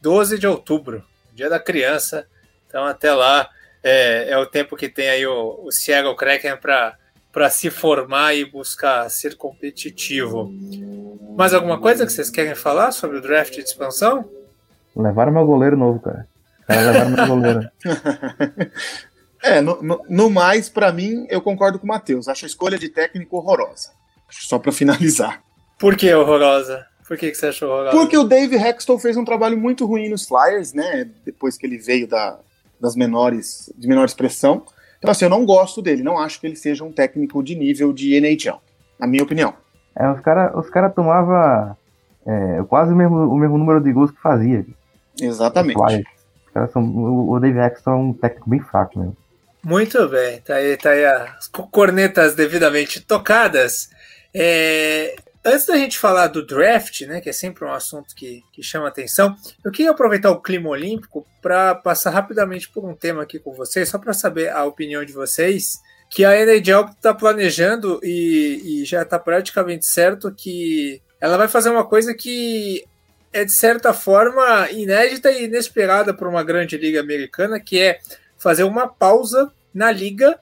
12 0.00 0.38
de 0.38 0.46
outubro, 0.46 1.04
dia 1.34 1.50
da 1.50 1.60
criança. 1.60 2.26
Então, 2.66 2.86
até 2.86 3.12
lá 3.12 3.48
é, 3.82 4.30
é 4.30 4.38
o 4.38 4.46
tempo 4.46 4.76
que 4.76 4.88
tem 4.88 5.10
aí 5.10 5.26
o, 5.26 5.60
o 5.62 5.70
Seattle 5.70 6.16
Kraken 6.16 6.56
para 6.56 7.50
se 7.50 7.68
formar 7.68 8.34
e 8.34 8.46
buscar 8.46 9.10
ser 9.10 9.36
competitivo. 9.36 10.50
Mais 11.36 11.52
alguma 11.52 11.78
coisa 11.78 12.06
que 12.06 12.12
vocês 12.12 12.30
querem 12.30 12.54
falar 12.54 12.92
sobre 12.92 13.18
o 13.18 13.20
draft 13.20 13.54
de 13.54 13.60
expansão? 13.60 14.28
Levaram 14.96 15.32
meu 15.32 15.44
goleiro 15.44 15.76
novo, 15.76 16.00
cara. 16.00 16.26
cara 16.66 16.92
levaram 16.92 17.10
meu 17.10 17.26
goleiro. 17.26 17.70
é, 19.42 19.60
no, 19.60 19.82
no, 19.82 20.04
no 20.08 20.30
mais, 20.30 20.70
para 20.70 20.90
mim, 20.92 21.26
eu 21.28 21.42
concordo 21.42 21.78
com 21.78 21.84
o 21.84 21.88
Matheus. 21.88 22.26
Acho 22.26 22.46
a 22.46 22.48
escolha 22.48 22.78
de 22.78 22.88
técnico 22.88 23.36
horrorosa. 23.36 23.90
Só 24.30 24.58
para 24.58 24.72
finalizar. 24.72 25.42
Por 25.80 25.96
que 25.96 26.12
horrorosa? 26.14 26.86
Por 27.08 27.16
que, 27.16 27.30
que 27.30 27.36
você 27.36 27.46
achou 27.46 27.70
horrorosa? 27.70 27.96
Porque 27.96 28.16
o 28.16 28.22
Dave 28.22 28.54
Hexton 28.54 28.98
fez 28.98 29.16
um 29.16 29.24
trabalho 29.24 29.56
muito 29.56 29.86
ruim 29.86 30.10
nos 30.10 30.26
Flyers, 30.26 30.74
né? 30.74 31.08
Depois 31.24 31.56
que 31.56 31.66
ele 31.66 31.78
veio 31.78 32.06
da, 32.06 32.38
das 32.78 32.94
menores, 32.94 33.72
de 33.76 33.88
menor 33.88 34.04
expressão. 34.04 34.62
Então, 34.98 35.10
assim, 35.10 35.24
eu 35.24 35.30
não 35.30 35.46
gosto 35.46 35.80
dele. 35.80 36.02
Não 36.02 36.18
acho 36.18 36.38
que 36.38 36.46
ele 36.46 36.54
seja 36.54 36.84
um 36.84 36.92
técnico 36.92 37.42
de 37.42 37.54
nível 37.54 37.94
de 37.94 38.14
NHL, 38.14 38.60
na 38.98 39.06
minha 39.06 39.22
opinião. 39.22 39.54
É, 39.96 40.08
os 40.10 40.20
caras 40.20 40.54
os 40.54 40.68
cara 40.68 40.90
tomavam 40.90 41.74
é, 42.26 42.62
quase 42.68 42.92
o 42.92 42.96
mesmo, 42.96 43.16
o 43.16 43.36
mesmo 43.36 43.56
número 43.56 43.82
de 43.82 43.90
gols 43.90 44.10
que 44.10 44.20
fazia. 44.20 44.64
Exatamente. 45.18 45.78
Os 45.78 46.70
são, 46.72 46.84
o, 46.84 47.32
o 47.32 47.40
Dave 47.40 47.58
Exton 47.58 47.90
é 47.90 47.94
um 47.94 48.12
técnico 48.12 48.50
bem 48.50 48.60
fraco 48.60 48.98
mesmo. 48.98 49.16
Muito 49.62 50.08
bem, 50.08 50.40
tá 50.40 50.54
aí, 50.54 50.76
tá 50.76 50.90
aí 50.90 51.04
as 51.04 51.48
cornetas 51.48 52.34
devidamente 52.34 53.00
tocadas. 53.00 53.90
É, 54.34 55.16
antes 55.44 55.66
da 55.66 55.76
gente 55.76 55.98
falar 55.98 56.28
do 56.28 56.44
draft, 56.44 57.02
né, 57.02 57.20
que 57.20 57.28
é 57.28 57.32
sempre 57.32 57.64
um 57.64 57.72
assunto 57.72 58.14
que, 58.14 58.42
que 58.52 58.62
chama 58.62 58.88
atenção, 58.88 59.34
eu 59.64 59.70
queria 59.70 59.90
aproveitar 59.90 60.30
o 60.30 60.40
clima 60.40 60.68
olímpico 60.68 61.26
para 61.40 61.74
passar 61.74 62.10
rapidamente 62.10 62.68
por 62.68 62.84
um 62.84 62.94
tema 62.94 63.22
aqui 63.22 63.38
com 63.38 63.52
vocês, 63.52 63.88
só 63.88 63.98
para 63.98 64.12
saber 64.12 64.50
a 64.50 64.64
opinião 64.64 65.04
de 65.04 65.12
vocês, 65.12 65.80
que 66.10 66.24
a 66.24 66.36
NHL 66.36 66.90
está 66.90 67.14
planejando 67.14 68.00
e, 68.02 68.82
e 68.82 68.84
já 68.84 69.02
está 69.02 69.18
praticamente 69.18 69.86
certo 69.86 70.32
que 70.34 71.00
ela 71.20 71.36
vai 71.36 71.48
fazer 71.48 71.70
uma 71.70 71.84
coisa 71.84 72.12
que 72.14 72.84
é 73.32 73.44
de 73.44 73.52
certa 73.52 73.94
forma 73.94 74.68
inédita 74.72 75.30
e 75.30 75.44
inesperada 75.44 76.12
para 76.12 76.28
uma 76.28 76.42
grande 76.42 76.76
liga 76.76 77.00
americana, 77.00 77.60
que 77.60 77.78
é 77.78 78.00
fazer 78.36 78.64
uma 78.64 78.88
pausa 78.88 79.52
na 79.72 79.92
liga 79.92 80.38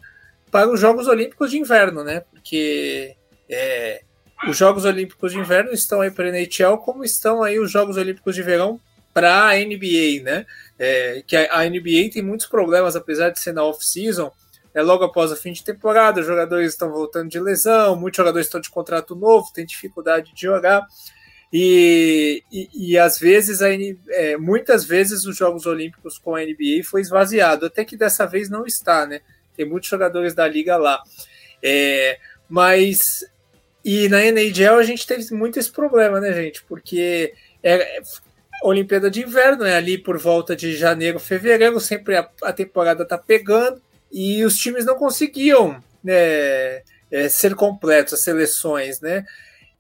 para 0.50 0.71
os 0.71 0.81
Jogos 0.81 1.07
Olímpicos 1.07 1.50
de 1.50 1.59
Inverno, 1.59 2.02
né? 2.02 2.21
Porque 2.21 3.14
é, 3.49 4.02
os 4.47 4.57
Jogos 4.57 4.85
Olímpicos 4.85 5.33
de 5.33 5.38
Inverno 5.38 5.73
estão 5.73 6.00
aí 6.00 6.11
para 6.11 6.26
a 6.26 6.28
NHL, 6.28 6.78
como 6.78 7.04
estão 7.04 7.42
aí 7.42 7.59
os 7.59 7.71
Jogos 7.71 7.97
Olímpicos 7.97 8.35
de 8.35 8.42
Verão 8.42 8.80
para 9.12 9.49
a 9.49 9.57
NBA, 9.57 10.23
né? 10.23 10.47
É, 10.78 11.23
que 11.26 11.37
a, 11.37 11.61
a, 11.61 11.68
NBA 11.68 12.11
tem 12.12 12.23
muitos 12.23 12.47
problemas, 12.47 12.95
apesar 12.95 13.30
de 13.30 13.40
ser 13.40 13.52
na 13.52 13.64
off-season, 13.64 14.30
é 14.73 14.80
logo 14.80 15.02
após 15.02 15.33
o 15.33 15.37
fim 15.37 15.52
de 15.52 15.64
temporada, 15.64 16.21
os 16.21 16.26
jogadores 16.26 16.73
estão 16.73 16.90
voltando 16.90 17.28
de 17.28 17.40
lesão, 17.40 17.97
muitos 17.97 18.16
jogadores 18.16 18.47
estão 18.47 18.61
de 18.61 18.71
contrato 18.71 19.16
novo, 19.16 19.50
têm 19.52 19.66
dificuldade 19.66 20.33
de 20.33 20.42
jogar. 20.42 20.87
E, 21.52 22.45
e, 22.52 22.92
e, 22.92 22.99
às 22.99 23.18
vezes, 23.18 23.62
a, 23.62 23.68
é, 24.11 24.37
muitas 24.37 24.85
vezes, 24.85 25.25
os 25.25 25.37
Jogos 25.37 25.66
Olímpicos 25.66 26.18
com 26.18 26.37
a 26.37 26.40
NBA 26.40 26.85
foi 26.85 27.00
esvaziado, 27.00 27.66
até 27.66 27.85
que 27.85 27.97
dessa 27.97 28.26
vez 28.26 28.50
não 28.50 28.66
está, 28.66 29.07
né? 29.07 29.21
Tem 29.57 29.66
muitos 29.66 29.88
jogadores 29.88 30.35
da 30.35 30.47
liga 30.47 30.76
lá. 30.76 31.02
É, 31.62 32.18
mas, 32.49 33.25
e 33.85 34.08
na 34.08 34.25
NHL 34.25 34.78
a 34.78 34.82
gente 34.82 35.06
teve 35.06 35.32
muito 35.35 35.58
esse 35.58 35.70
problema, 35.70 36.20
né, 36.20 36.32
gente? 36.32 36.62
Porque 36.64 37.32
é, 37.62 38.00
Olimpíada 38.62 39.11
de 39.11 39.23
Inverno 39.23 39.64
é 39.64 39.76
ali 39.76 39.97
por 39.97 40.18
volta 40.18 40.56
de 40.56 40.76
janeiro, 40.76 41.20
fevereiro, 41.20 41.78
sempre 41.80 42.16
a, 42.16 42.28
a 42.42 42.52
temporada 42.52 43.04
tá 43.04 43.16
pegando 43.16 43.80
e 44.11 44.44
os 44.44 44.56
times 44.56 44.85
não 44.85 44.97
conseguiam 44.97 45.82
né, 46.02 46.82
é, 47.11 47.28
ser 47.28 47.54
completos, 47.54 48.14
as 48.14 48.20
seleções, 48.20 49.00
né? 49.00 49.25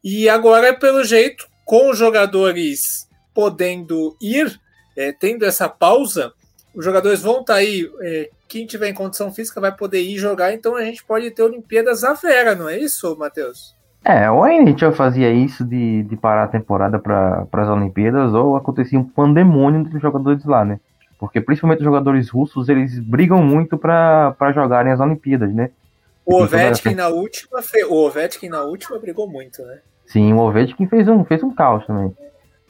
E 0.02 0.28
agora, 0.28 0.74
pelo 0.74 1.02
jeito, 1.02 1.48
com 1.64 1.90
os 1.90 1.98
jogadores 1.98 3.08
podendo 3.34 4.16
ir, 4.20 4.60
é, 4.96 5.12
tendo 5.12 5.44
essa 5.44 5.68
pausa, 5.68 6.32
os 6.74 6.84
jogadores 6.84 7.20
vão 7.20 7.40
estar 7.40 7.54
tá 7.54 7.58
aí. 7.58 7.90
É, 8.00 8.30
quem 8.46 8.66
tiver 8.66 8.88
em 8.88 8.94
condição 8.94 9.32
física 9.32 9.60
vai 9.60 9.74
poder 9.74 10.00
ir 10.00 10.18
jogar, 10.18 10.52
então 10.52 10.76
a 10.76 10.84
gente 10.84 11.04
pode 11.04 11.30
ter 11.30 11.42
Olimpíadas 11.42 12.04
à 12.04 12.14
vera, 12.14 12.54
não 12.54 12.68
é 12.68 12.78
isso, 12.78 13.16
Matheus? 13.16 13.77
É, 14.08 14.30
ou 14.30 14.42
a 14.42 14.54
NHL 14.54 14.92
fazia 14.92 15.30
isso 15.30 15.62
de, 15.66 16.02
de 16.04 16.16
parar 16.16 16.44
a 16.44 16.48
temporada 16.48 16.98
para 16.98 17.46
as 17.52 17.68
Olimpíadas, 17.68 18.32
ou 18.32 18.56
acontecia 18.56 18.98
um 18.98 19.04
pandemônio 19.04 19.80
entre 19.80 19.94
os 19.94 20.00
jogadores 20.00 20.46
lá, 20.46 20.64
né? 20.64 20.80
Porque 21.18 21.42
principalmente 21.42 21.80
os 21.80 21.84
jogadores 21.84 22.30
russos, 22.30 22.70
eles 22.70 22.98
brigam 22.98 23.42
muito 23.42 23.76
para 23.76 24.34
jogarem 24.54 24.92
as 24.92 25.00
Olimpíadas, 25.00 25.52
né? 25.52 25.70
O 26.24 26.42
Ovechkin 26.42 26.94
na 26.94 27.08
última, 27.08 27.60
o 27.90 28.06
Ovechkin 28.06 28.48
na 28.48 28.62
última 28.62 28.98
brigou 28.98 29.28
muito, 29.28 29.62
né? 29.62 29.80
Sim, 30.06 30.32
o 30.32 30.38
Ovechkin 30.38 30.86
fez 30.86 31.06
um, 31.06 31.22
fez 31.22 31.42
um 31.42 31.54
caos 31.54 31.86
também. 31.86 32.16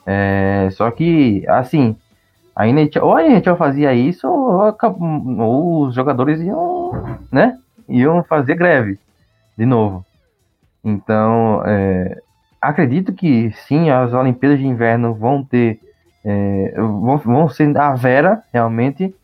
É, 0.05 0.69
só 0.73 0.91
que, 0.91 1.45
assim, 1.47 1.97
a 2.57 2.67
NHL, 2.67 3.05
ou 3.05 3.15
a 3.15 3.23
NHL 3.23 3.57
fazia 3.57 3.95
isso, 3.95 4.27
ou, 4.27 4.77
ou, 5.39 5.83
os 5.87 5.95
jogadores 5.95 6.41
iam, 6.41 7.17
né, 7.31 7.57
iam 7.89 8.25
fazer 8.25 8.57
greve 8.57 8.99
de 9.57 9.65
novo. 9.65 10.05
Então, 10.85 11.63
é, 11.67 12.21
acredito 12.61 13.13
que 13.13 13.51
sim, 13.67 13.91
as 13.91 14.13
Olimpíadas 14.13 14.59
de 14.59 14.67
Inverno 14.67 15.15
vão 15.15 15.45
ter, 15.45 15.81
é, 16.25 16.75
vão, 16.77 17.19
vão 17.19 17.49
ser 17.49 17.77
a 17.77 17.95
vera, 17.95 18.43
realmente, 18.53 19.15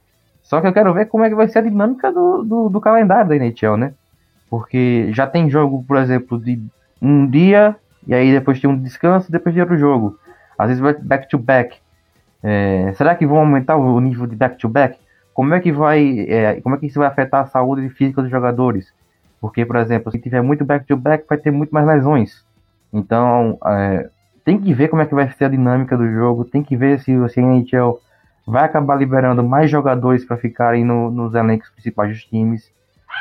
só 0.42 0.60
que 0.60 0.66
eu 0.66 0.72
quero 0.72 0.92
ver 0.92 1.06
como 1.06 1.24
é 1.24 1.28
que 1.28 1.34
vai 1.34 1.48
ser 1.48 1.60
a 1.60 1.62
dinâmica 1.62 2.12
do, 2.12 2.42
do, 2.44 2.68
do 2.68 2.80
calendário 2.80 3.28
da 3.28 3.36
NHL, 3.36 3.76
né? 3.76 3.94
Porque 4.50 5.08
já 5.12 5.26
tem 5.26 5.48
jogo, 5.48 5.82
por 5.88 5.96
exemplo, 5.96 6.38
de 6.38 6.62
um 7.00 7.26
dia 7.26 7.74
e 8.06 8.14
aí 8.14 8.30
depois 8.30 8.60
tem 8.60 8.68
um 8.68 8.78
descanso, 8.78 9.32
depois 9.32 9.54
tem 9.54 9.62
outro 9.62 9.78
jogo. 9.78 10.18
Às 10.58 10.68
vezes 10.68 10.82
vai 10.82 10.94
back 10.94 11.28
to 11.28 11.38
back. 11.38 11.78
É, 12.42 12.92
será 12.94 13.14
que 13.14 13.26
vão 13.26 13.38
aumentar 13.38 13.76
o 13.76 13.98
nível 14.00 14.26
de 14.26 14.36
back 14.36 14.58
to 14.58 14.68
back? 14.68 14.98
Como 15.32 15.52
é 15.54 15.60
que 15.60 15.72
vai, 15.72 16.26
é, 16.28 16.60
como 16.60 16.76
é 16.76 16.78
que 16.78 16.86
isso 16.86 16.98
vai 16.98 17.08
afetar 17.08 17.42
a 17.42 17.46
saúde 17.46 17.88
física 17.88 18.20
dos 18.20 18.30
jogadores? 18.30 18.92
Porque, 19.44 19.66
por 19.66 19.76
exemplo, 19.76 20.10
se 20.10 20.18
tiver 20.18 20.40
muito 20.40 20.64
back 20.64 20.86
to 20.86 20.96
back, 20.96 21.26
vai 21.28 21.36
ter 21.36 21.50
muito 21.50 21.68
mais 21.68 21.86
lesões. 21.86 22.42
Então, 22.90 23.58
é, 23.66 24.08
tem 24.42 24.58
que 24.58 24.72
ver 24.72 24.88
como 24.88 25.02
é 25.02 25.06
que 25.06 25.14
vai 25.14 25.30
ser 25.32 25.44
a 25.44 25.48
dinâmica 25.50 25.98
do 25.98 26.10
jogo, 26.10 26.46
tem 26.46 26.62
que 26.62 26.74
ver 26.74 26.98
se, 27.00 27.12
se 27.28 27.40
a 27.40 27.42
NHL 27.42 28.00
vai 28.46 28.64
acabar 28.64 28.96
liberando 28.96 29.44
mais 29.44 29.70
jogadores 29.70 30.24
para 30.24 30.38
ficarem 30.38 30.82
no, 30.82 31.10
nos 31.10 31.34
elencos 31.34 31.68
principais 31.68 32.08
dos 32.08 32.24
times. 32.24 32.72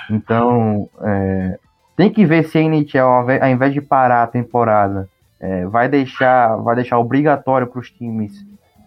Então, 0.10 0.88
é, 1.02 1.60
tem 1.98 2.10
que 2.10 2.26
ver 2.26 2.46
se 2.46 2.58
a 2.58 2.62
NHL, 2.62 3.00
ao 3.42 3.50
invés 3.50 3.74
de 3.74 3.82
parar 3.82 4.24
a 4.24 4.28
temporada, 4.28 5.10
é, 5.42 5.66
vai 5.66 5.90
deixar 5.90 6.56
vai 6.56 6.74
deixar 6.74 7.00
obrigatório 7.00 7.68
para 7.68 7.82
os 7.82 7.92
times 7.92 8.32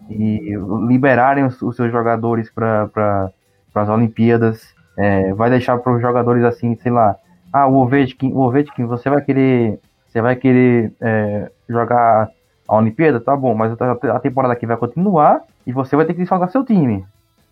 e 0.09 0.55
liberarem 0.87 1.43
os, 1.43 1.61
os 1.61 1.75
seus 1.75 1.91
jogadores 1.91 2.49
para 2.49 2.87
pra, 2.87 3.29
as 3.75 3.89
Olimpíadas. 3.89 4.75
É, 4.97 5.31
vai 5.35 5.51
deixar 5.51 5.77
para 5.77 5.93
os 5.93 6.01
jogadores 6.01 6.43
assim, 6.43 6.75
sei 6.77 6.91
lá, 6.91 7.15
ah, 7.51 7.67
o 7.67 7.75
Ovechkin, 7.75 8.31
o 8.31 8.39
Ovechkin, 8.39 8.85
você 8.85 9.09
vai 9.09 9.21
querer 9.21 9.79
você 10.07 10.21
vai 10.21 10.35
querer 10.35 10.93
é, 11.01 11.51
jogar 11.69 12.29
a 12.67 12.75
Olimpíada, 12.75 13.19
tá 13.19 13.35
bom, 13.35 13.53
mas 13.53 13.71
a 13.79 14.19
temporada 14.19 14.53
aqui 14.53 14.65
vai 14.65 14.77
continuar 14.77 15.41
e 15.65 15.71
você 15.71 15.95
vai 15.95 16.05
ter 16.05 16.13
que 16.13 16.19
desfalcar 16.19 16.49
seu 16.49 16.65
time. 16.65 17.05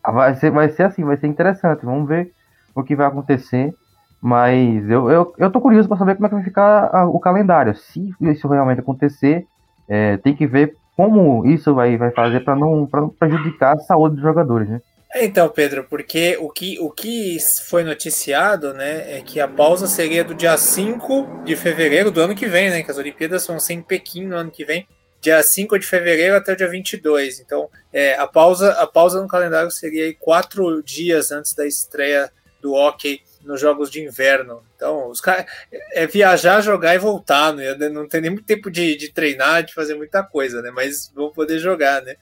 Ah, 0.04 0.12
vai 0.12 0.36
ser, 0.36 0.52
vai 0.52 0.70
ser 0.70 0.84
assim, 0.84 1.04
vai 1.04 1.18
ser 1.18 1.28
interessante. 1.28 1.86
Vamos 1.86 2.08
ver 2.08 2.32
o 2.74 2.84
que 2.84 2.96
vai 2.96 3.08
acontecer. 3.08 3.74
Mas 4.22 4.90
eu, 4.90 5.10
eu, 5.12 5.34
eu 5.38 5.52
tô 5.52 5.62
curioso 5.62 5.88
para 5.88 5.98
saber 5.98 6.16
como 6.16 6.26
é 6.26 6.30
que 6.30 6.36
vai 6.36 6.44
ficar 6.44 6.90
a, 6.94 7.06
o 7.06 7.20
calendário. 7.20 7.76
Se 7.76 8.14
isso 8.22 8.48
realmente 8.48 8.80
acontecer, 8.80 9.46
é, 9.88 10.18
tem 10.18 10.36
que 10.36 10.48
ver 10.48 10.76
como 10.96 11.46
isso 11.46 11.74
vai, 11.74 11.98
vai 11.98 12.12
fazer 12.12 12.40
para 12.40 12.56
não, 12.56 12.88
pra 12.88 13.02
não 13.02 13.10
prejudicar 13.10 13.76
a 13.76 13.80
saúde 13.80 14.16
dos 14.16 14.24
jogadores, 14.24 14.70
né? 14.70 14.82
Então, 15.18 15.48
Pedro, 15.48 15.86
porque 15.86 16.36
o 16.42 16.50
que, 16.50 16.78
o 16.78 16.92
que 16.92 17.38
foi 17.70 17.86
noticiado, 17.86 18.74
né, 18.74 19.18
é 19.18 19.22
que 19.22 19.40
a 19.40 19.48
pausa 19.48 19.88
seria 19.88 20.26
do 20.26 20.36
dia 20.36 20.58
5 20.58 21.44
de 21.46 21.56
fevereiro 21.56 22.12
do 22.12 22.20
ano 22.20 22.36
que 22.36 22.46
vem, 22.48 22.70
né, 22.70 22.84
que 22.84 22.92
as 22.92 22.98
Olimpíadas 22.98 23.48
vão 23.48 23.58
ser 23.58 23.76
em 23.76 23.82
Pequim 23.82 24.26
no 24.26 24.36
ano 24.36 24.52
que 24.52 24.66
vem, 24.66 24.86
dia 25.22 25.42
5 25.42 25.80
de 25.80 25.88
fevereiro 25.88 26.36
até 26.36 26.52
o 26.52 26.56
dia 26.58 26.68
22. 26.68 27.40
Então, 27.40 27.70
é, 27.94 28.16
a, 28.16 28.28
pausa, 28.28 28.74
a 28.74 28.86
pausa 28.86 29.22
no 29.22 29.28
calendário 29.30 29.72
seria 29.72 30.14
quatro 30.16 30.84
dias 30.84 31.32
antes 31.32 31.54
da 31.54 31.66
estreia 31.66 32.30
do 32.62 32.74
hockey 32.74 33.22
nos 33.42 33.62
jogos 33.62 33.90
de 33.90 34.04
inverno. 34.04 34.66
Então, 34.76 35.10
os 35.10 35.22
caras 35.22 35.46
é 35.94 36.06
viajar, 36.06 36.60
jogar 36.60 36.94
e 36.94 37.00
voltar, 37.00 37.54
né? 37.54 37.74
Não 37.90 38.06
tem 38.06 38.20
nem 38.20 38.32
muito 38.32 38.46
tempo 38.46 38.70
de, 38.70 38.98
de 38.98 39.14
treinar, 39.14 39.64
de 39.64 39.74
fazer 39.74 39.96
muita 39.96 40.24
coisa, 40.24 40.62
né? 40.62 40.72
Mas 40.72 41.10
vão 41.16 41.32
poder 41.32 41.60
jogar, 41.60 42.02
né? 42.02 42.16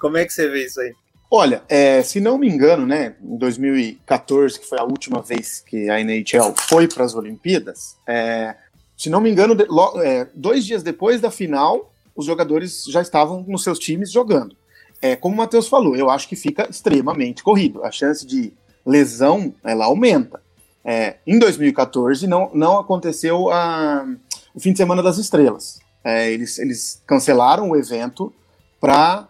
Como 0.00 0.16
é 0.16 0.24
que 0.24 0.32
você 0.32 0.48
vê 0.48 0.64
isso 0.64 0.80
aí? 0.80 0.92
Olha, 1.30 1.62
é, 1.68 2.02
se 2.02 2.18
não 2.18 2.36
me 2.36 2.48
engano, 2.48 2.84
né, 2.84 3.14
em 3.22 3.36
2014, 3.36 4.58
que 4.58 4.66
foi 4.66 4.78
a 4.78 4.84
última 4.84 5.22
vez 5.22 5.60
que 5.60 5.88
a 5.88 6.00
NHL 6.00 6.54
foi 6.56 6.88
para 6.88 7.04
as 7.04 7.14
Olimpíadas, 7.14 7.96
é, 8.04 8.56
se 8.96 9.08
não 9.08 9.20
me 9.20 9.30
engano, 9.30 9.54
de, 9.54 9.64
lo, 9.64 10.00
é, 10.02 10.28
dois 10.34 10.66
dias 10.66 10.82
depois 10.82 11.20
da 11.20 11.30
final, 11.30 11.92
os 12.16 12.26
jogadores 12.26 12.84
já 12.84 13.00
estavam 13.00 13.44
nos 13.46 13.62
seus 13.62 13.78
times 13.78 14.10
jogando. 14.10 14.56
É, 15.00 15.14
como 15.14 15.34
o 15.34 15.38
Matheus 15.38 15.68
falou, 15.68 15.96
eu 15.96 16.10
acho 16.10 16.28
que 16.28 16.36
fica 16.36 16.68
extremamente 16.68 17.42
corrido. 17.42 17.82
A 17.84 17.92
chance 17.92 18.26
de 18.26 18.52
lesão 18.84 19.54
ela 19.64 19.84
aumenta. 19.86 20.42
É, 20.84 21.16
em 21.26 21.38
2014 21.38 22.26
não, 22.26 22.50
não 22.52 22.78
aconteceu 22.78 23.50
a, 23.50 24.06
o 24.54 24.60
fim 24.60 24.72
de 24.72 24.78
semana 24.78 25.02
das 25.02 25.16
estrelas. 25.16 25.80
É, 26.02 26.30
eles, 26.30 26.58
eles 26.58 27.02
cancelaram 27.06 27.70
o 27.70 27.76
evento 27.76 28.32
para 28.80 29.28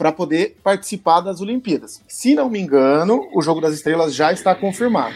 para 0.00 0.10
poder 0.10 0.56
participar 0.64 1.20
das 1.20 1.42
Olimpíadas. 1.42 2.02
Se 2.08 2.34
não 2.34 2.48
me 2.48 2.58
engano, 2.58 3.28
o 3.34 3.42
Jogo 3.42 3.60
das 3.60 3.74
Estrelas 3.74 4.14
já 4.14 4.32
está 4.32 4.54
confirmado. 4.54 5.14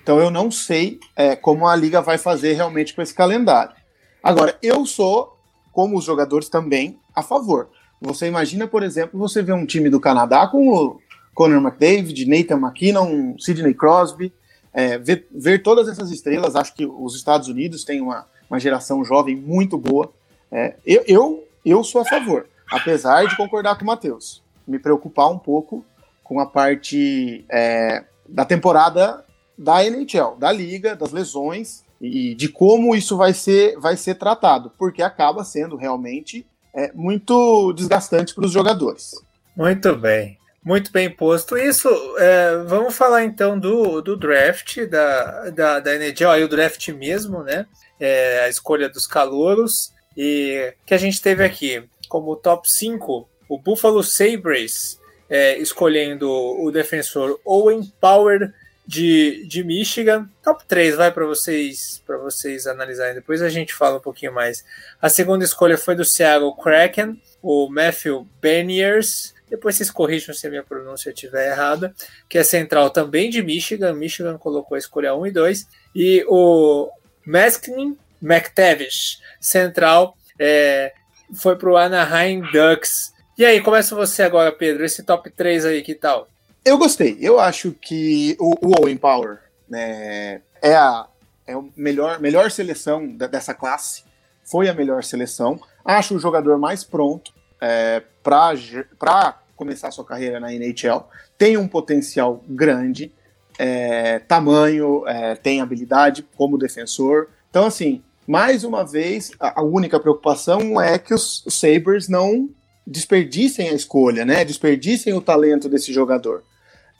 Então 0.00 0.20
eu 0.20 0.30
não 0.30 0.48
sei 0.48 1.00
é, 1.16 1.34
como 1.34 1.66
a 1.66 1.74
liga 1.74 2.00
vai 2.00 2.16
fazer 2.16 2.52
realmente 2.52 2.94
com 2.94 3.02
esse 3.02 3.12
calendário. 3.12 3.74
Agora, 4.22 4.56
eu 4.62 4.86
sou, 4.86 5.36
como 5.72 5.98
os 5.98 6.04
jogadores 6.04 6.48
também, 6.48 7.00
a 7.12 7.20
favor. 7.20 7.68
Você 8.00 8.28
imagina, 8.28 8.68
por 8.68 8.84
exemplo, 8.84 9.18
você 9.18 9.42
vê 9.42 9.52
um 9.52 9.66
time 9.66 9.90
do 9.90 9.98
Canadá 9.98 10.46
com 10.46 10.68
o 10.68 11.00
Conor 11.34 11.60
McDavid, 11.60 12.26
Nathan 12.26 12.64
McKinnon, 12.64 13.34
Sidney 13.40 13.74
Crosby, 13.74 14.32
é, 14.72 14.98
ver, 14.98 15.26
ver, 15.32 15.64
todas 15.64 15.88
essas 15.88 16.12
estrelas. 16.12 16.54
Acho 16.54 16.72
que 16.76 16.86
os 16.86 17.16
Estados 17.16 17.48
Unidos 17.48 17.82
têm 17.82 18.00
uma, 18.00 18.24
uma 18.48 18.60
geração 18.60 19.04
jovem 19.04 19.34
muito 19.34 19.76
boa. 19.76 20.12
É, 20.48 20.76
eu, 20.86 21.02
eu, 21.08 21.48
eu 21.64 21.82
sou 21.82 22.02
a 22.02 22.04
favor 22.04 22.46
apesar 22.70 23.26
de 23.26 23.36
concordar 23.36 23.76
com 23.76 23.84
o 23.84 23.86
Matheus, 23.86 24.42
me 24.66 24.78
preocupar 24.78 25.30
um 25.30 25.38
pouco 25.38 25.84
com 26.22 26.40
a 26.40 26.46
parte 26.46 27.44
é, 27.50 28.04
da 28.28 28.44
temporada 28.44 29.24
da 29.56 29.84
NHL, 29.84 30.36
da 30.38 30.50
liga, 30.50 30.96
das 30.96 31.12
lesões 31.12 31.84
e 32.00 32.34
de 32.34 32.48
como 32.48 32.94
isso 32.94 33.16
vai 33.16 33.32
ser, 33.32 33.78
vai 33.78 33.96
ser 33.96 34.16
tratado, 34.16 34.72
porque 34.78 35.02
acaba 35.02 35.44
sendo 35.44 35.76
realmente 35.76 36.46
é, 36.74 36.90
muito 36.92 37.72
desgastante 37.72 38.34
para 38.34 38.44
os 38.44 38.52
jogadores. 38.52 39.12
Muito 39.56 39.94
bem. 39.96 40.38
Muito 40.64 40.90
bem 40.90 41.10
posto. 41.10 41.56
Isso, 41.58 41.88
é, 42.18 42.64
vamos 42.66 42.96
falar 42.96 43.22
então 43.22 43.58
do, 43.58 44.00
do 44.00 44.16
draft 44.16 44.78
da, 44.86 45.50
da, 45.50 45.80
da 45.80 45.94
NHL, 45.94 46.30
aí 46.30 46.42
o 46.42 46.48
draft 46.48 46.88
mesmo, 46.88 47.42
né? 47.42 47.66
É, 48.00 48.44
a 48.44 48.48
escolha 48.48 48.88
dos 48.88 49.06
calouros 49.06 49.92
e 50.16 50.74
que 50.86 50.94
a 50.94 50.98
gente 50.98 51.20
teve 51.20 51.44
aqui 51.44 51.84
como 52.08 52.36
top 52.36 52.70
5 52.70 53.28
o 53.48 53.58
Buffalo 53.58 54.02
Sabres, 54.02 54.98
é, 55.28 55.58
escolhendo 55.58 56.30
o 56.30 56.70
defensor 56.70 57.38
Owen 57.44 57.92
Power 58.00 58.52
de, 58.86 59.46
de 59.46 59.64
Michigan. 59.64 60.28
Top 60.42 60.64
3 60.66 60.96
vai 60.96 61.10
para 61.10 61.24
vocês 61.24 62.02
para 62.06 62.18
vocês 62.18 62.66
analisarem. 62.66 63.14
Depois 63.14 63.42
a 63.42 63.48
gente 63.48 63.74
fala 63.74 63.96
um 63.96 64.00
pouquinho 64.00 64.32
mais. 64.32 64.64
A 65.00 65.08
segunda 65.08 65.44
escolha 65.44 65.78
foi 65.78 65.94
do 65.94 66.04
Seattle 66.04 66.54
Kraken, 66.56 67.20
o 67.42 67.68
Matthew 67.68 68.26
Beniers. 68.40 69.34
Depois 69.48 69.76
vocês 69.76 69.90
corrijam 69.90 70.34
se 70.34 70.46
a 70.46 70.50
minha 70.50 70.62
pronúncia 70.62 71.10
estiver 71.10 71.50
errada, 71.50 71.94
que 72.28 72.38
é 72.38 72.42
central 72.42 72.90
também 72.90 73.30
de 73.30 73.42
Michigan. 73.42 73.92
Michigan 73.94 74.36
colocou 74.36 74.74
a 74.74 74.78
escolha 74.78 75.14
1 75.14 75.26
e 75.26 75.30
2. 75.30 75.66
E 75.94 76.24
o 76.28 76.90
Maskin 77.24 77.96
McTavish, 78.20 79.20
central 79.40 80.16
é, 80.38 80.92
foi 81.32 81.56
pro 81.56 81.76
Anaheim 81.76 82.42
Ducks. 82.52 83.12
E 83.38 83.44
aí, 83.44 83.60
começa 83.60 83.94
você 83.94 84.22
agora, 84.22 84.52
Pedro, 84.52 84.84
esse 84.84 85.02
top 85.02 85.30
3 85.30 85.64
aí, 85.64 85.82
que 85.82 85.94
tal? 85.94 86.28
Eu 86.64 86.78
gostei. 86.78 87.18
Eu 87.20 87.38
acho 87.38 87.72
que 87.72 88.36
o, 88.38 88.68
o 88.68 88.80
Owen 88.80 88.96
Power 88.96 89.38
né, 89.68 90.40
é 90.62 90.74
a 90.74 91.06
é 91.46 91.52
a 91.52 91.62
melhor, 91.76 92.20
melhor 92.20 92.50
seleção 92.50 93.06
da, 93.06 93.26
dessa 93.26 93.54
classe. 93.54 94.04
Foi 94.44 94.68
a 94.68 94.74
melhor 94.74 95.02
seleção. 95.02 95.60
Acho 95.84 96.16
o 96.16 96.18
jogador 96.18 96.58
mais 96.58 96.84
pronto 96.84 97.32
é, 97.60 98.02
para 98.22 99.38
começar 99.56 99.90
sua 99.90 100.04
carreira 100.04 100.40
na 100.40 100.52
NHL. 100.52 101.06
Tem 101.36 101.56
um 101.56 101.68
potencial 101.68 102.42
grande, 102.48 103.12
é, 103.58 104.18
tamanho, 104.20 105.06
é, 105.06 105.34
tem 105.34 105.60
habilidade 105.60 106.26
como 106.36 106.58
defensor. 106.58 107.28
Então, 107.50 107.66
assim, 107.66 108.02
mais 108.26 108.64
uma 108.64 108.84
vez, 108.84 109.32
a 109.38 109.62
única 109.62 110.00
preocupação 110.00 110.80
é 110.80 110.98
que 110.98 111.12
os 111.12 111.44
Sabres 111.48 112.08
não 112.08 112.48
desperdicem 112.86 113.68
a 113.68 113.72
escolha, 113.72 114.24
né? 114.24 114.44
Desperdicem 114.44 115.12
o 115.12 115.20
talento 115.20 115.68
desse 115.68 115.92
jogador. 115.92 116.42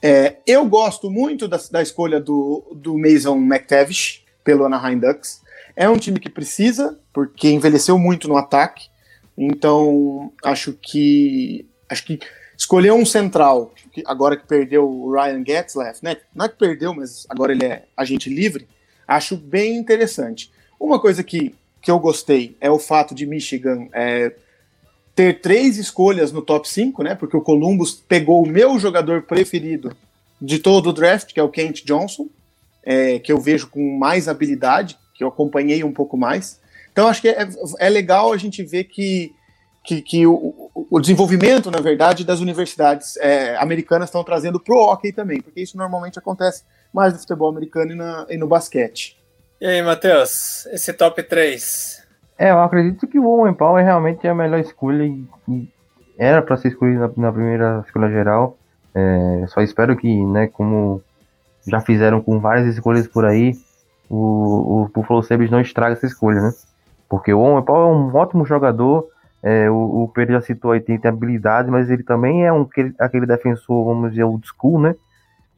É, 0.01 0.37
eu 0.45 0.65
gosto 0.65 1.09
muito 1.09 1.47
da, 1.47 1.59
da, 1.71 1.81
escolha 1.81 2.19
do, 2.19 2.63
do 2.75 2.97
Mason 2.97 3.37
McTavish 3.37 4.23
pelo 4.43 4.65
Anaheim 4.65 4.99
Ducks. 4.99 5.41
É 5.75 5.89
um 5.89 5.97
time 5.97 6.19
que 6.19 6.29
precisa, 6.29 6.99
porque 7.13 7.49
envelheceu 7.49 7.97
muito 7.97 8.27
no 8.27 8.37
ataque. 8.37 8.87
Então, 9.37 10.31
acho 10.43 10.73
que 10.73 11.67
acho 11.89 12.05
que 12.05 12.19
escolher 12.57 12.93
um 12.93 13.05
central, 13.05 13.73
agora 14.05 14.37
que 14.37 14.47
perdeu 14.47 14.89
o 14.89 15.11
Ryan 15.11 15.43
Getzlaff, 15.45 16.03
né? 16.03 16.17
Não 16.33 16.45
é 16.45 16.49
que 16.49 16.57
perdeu, 16.57 16.93
mas 16.93 17.25
agora 17.29 17.51
ele 17.51 17.65
é 17.65 17.85
agente 17.95 18.29
livre, 18.29 18.67
acho 19.07 19.35
bem 19.35 19.77
interessante. 19.77 20.51
Uma 20.79 20.99
coisa 20.99 21.23
que, 21.23 21.55
que 21.81 21.89
eu 21.89 21.99
gostei 21.99 22.55
é 22.59 22.69
o 22.69 22.79
fato 22.79 23.15
de 23.15 23.25
Michigan 23.25 23.87
é, 23.93 24.33
ter 25.15 25.39
três 25.39 25.77
escolhas 25.77 26.31
no 26.31 26.41
top 26.41 26.69
5, 26.69 27.01
né? 27.03 27.15
Porque 27.15 27.37
o 27.37 27.41
Columbus 27.41 27.93
pegou 27.93 28.43
o 28.43 28.47
meu 28.47 28.77
jogador 28.77 29.23
preferido 29.23 29.95
de 30.41 30.59
todo 30.59 30.89
o 30.89 30.93
draft, 30.93 31.33
que 31.33 31.39
é 31.39 31.43
o 31.43 31.49
Kent 31.49 31.83
Johnson, 31.85 32.27
é, 32.83 33.19
que 33.19 33.31
eu 33.31 33.39
vejo 33.39 33.67
com 33.67 33.97
mais 33.97 34.27
habilidade, 34.27 34.97
que 35.13 35.23
eu 35.23 35.29
acompanhei 35.29 35.83
um 35.83 35.93
pouco 35.93 36.17
mais. 36.17 36.59
Então 36.91 37.07
acho 37.07 37.21
que 37.21 37.29
é, 37.29 37.47
é 37.79 37.89
legal 37.89 38.33
a 38.33 38.37
gente 38.37 38.61
ver 38.63 38.85
que, 38.85 39.33
que, 39.83 40.01
que 40.01 40.27
o, 40.27 40.71
o, 40.89 40.99
desenvolvimento, 40.99 41.71
na 41.71 41.79
verdade, 41.79 42.23
das 42.23 42.41
universidades 42.41 43.17
é, 43.17 43.55
americanas 43.57 44.09
estão 44.09 44.23
trazendo 44.23 44.59
pro 44.59 44.77
hockey 44.77 45.11
também, 45.11 45.41
porque 45.41 45.61
isso 45.61 45.77
normalmente 45.77 46.19
acontece 46.19 46.63
mais 46.93 47.13
no 47.13 47.19
futebol 47.19 47.49
americano 47.49 47.93
e, 47.93 47.95
na, 47.95 48.25
e 48.29 48.37
no 48.37 48.47
basquete. 48.47 49.17
E 49.59 49.65
aí, 49.65 49.81
Matheus, 49.81 50.65
esse 50.67 50.91
top 50.91 51.23
3? 51.23 52.05
É, 52.37 52.51
eu 52.51 52.59
acredito 52.59 53.07
que 53.07 53.17
o 53.17 53.25
Owen 53.25 53.53
Power 53.53 53.83
realmente 53.83 54.27
é 54.27 54.29
a 54.29 54.35
melhor 54.35 54.59
escolha 54.59 55.05
e 55.05 55.69
era 56.17 56.41
para 56.41 56.57
ser 56.57 56.69
escolhido 56.69 56.99
na, 56.99 57.11
na, 57.15 57.31
primeira 57.31 57.83
escolha 57.85 58.09
geral. 58.09 58.57
É, 58.93 59.45
só 59.47 59.61
espero 59.61 59.95
que, 59.95 60.25
né, 60.25 60.47
como 60.47 61.01
já 61.65 61.79
fizeram 61.79 62.21
com 62.21 62.39
várias 62.39 62.67
escolhas 62.67 63.07
por 63.07 63.23
aí, 63.25 63.53
o, 64.09 64.83
o 64.83 64.91
Buffalo 64.93 65.23
Sabres 65.23 65.49
não 65.49 65.61
estraga 65.61 65.93
essa 65.93 66.05
escolha, 66.05 66.41
né? 66.41 66.53
Porque 67.07 67.33
o 67.33 67.39
Owen 67.39 67.63
Power 67.63 67.89
é 67.89 67.95
um 67.95 68.13
ótimo 68.13 68.45
jogador, 68.45 69.07
é, 69.41 69.69
o, 69.69 70.03
o 70.03 70.11
Pedro 70.13 70.33
já 70.33 70.41
citou 70.41 70.71
aí, 70.71 70.81
tem, 70.81 70.99
tem 70.99 71.07
habilidade, 71.07 71.71
mas 71.71 71.89
ele 71.89 72.03
também 72.03 72.45
é 72.45 72.51
um, 72.51 72.63
aquele, 72.63 72.93
aquele 72.99 73.25
defensor, 73.25 73.85
vamos 73.85 74.09
dizer, 74.09 74.23
old 74.23 74.45
school, 74.45 74.81
né? 74.81 74.95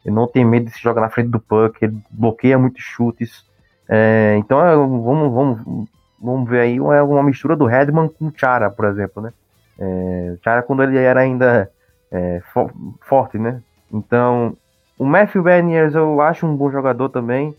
Ele 0.06 0.14
não 0.14 0.28
tem 0.28 0.46
medo 0.46 0.68
de 0.68 0.72
se 0.72 0.82
jogar 0.82 1.02
na 1.02 1.10
frente 1.10 1.30
do 1.30 1.40
puck, 1.40 1.84
ele 1.84 1.98
bloqueia 2.12 2.60
muitos 2.60 2.84
chutes, 2.84 3.47
é, 3.90 4.36
então 4.38 4.66
é, 4.66 4.76
vamos, 4.76 5.34
vamos, 5.34 5.90
vamos 6.22 6.50
ver 6.50 6.60
aí 6.62 6.78
é 6.78 7.02
uma 7.02 7.24
mistura 7.24 7.56
do 7.56 7.66
Redman 7.66 8.10
com 8.10 8.28
o 8.28 8.34
Chara, 8.36 8.70
por 8.70 8.86
exemplo, 8.86 9.22
né? 9.22 9.32
É, 9.80 10.36
Chara 10.44 10.62
quando 10.62 10.84
ele 10.84 10.98
era 10.98 11.22
ainda 11.22 11.70
é, 12.12 12.42
fo 12.54 12.70
forte, 13.02 13.38
né? 13.38 13.62
Então 13.92 14.58
o 14.98 15.06
Matthew 15.06 15.44
Beniers 15.44 15.96
eu 15.96 16.22
acho 16.22 16.46
um 16.46 16.56
bom 16.56 16.72
jogador 16.72 17.10
também. 17.10 17.56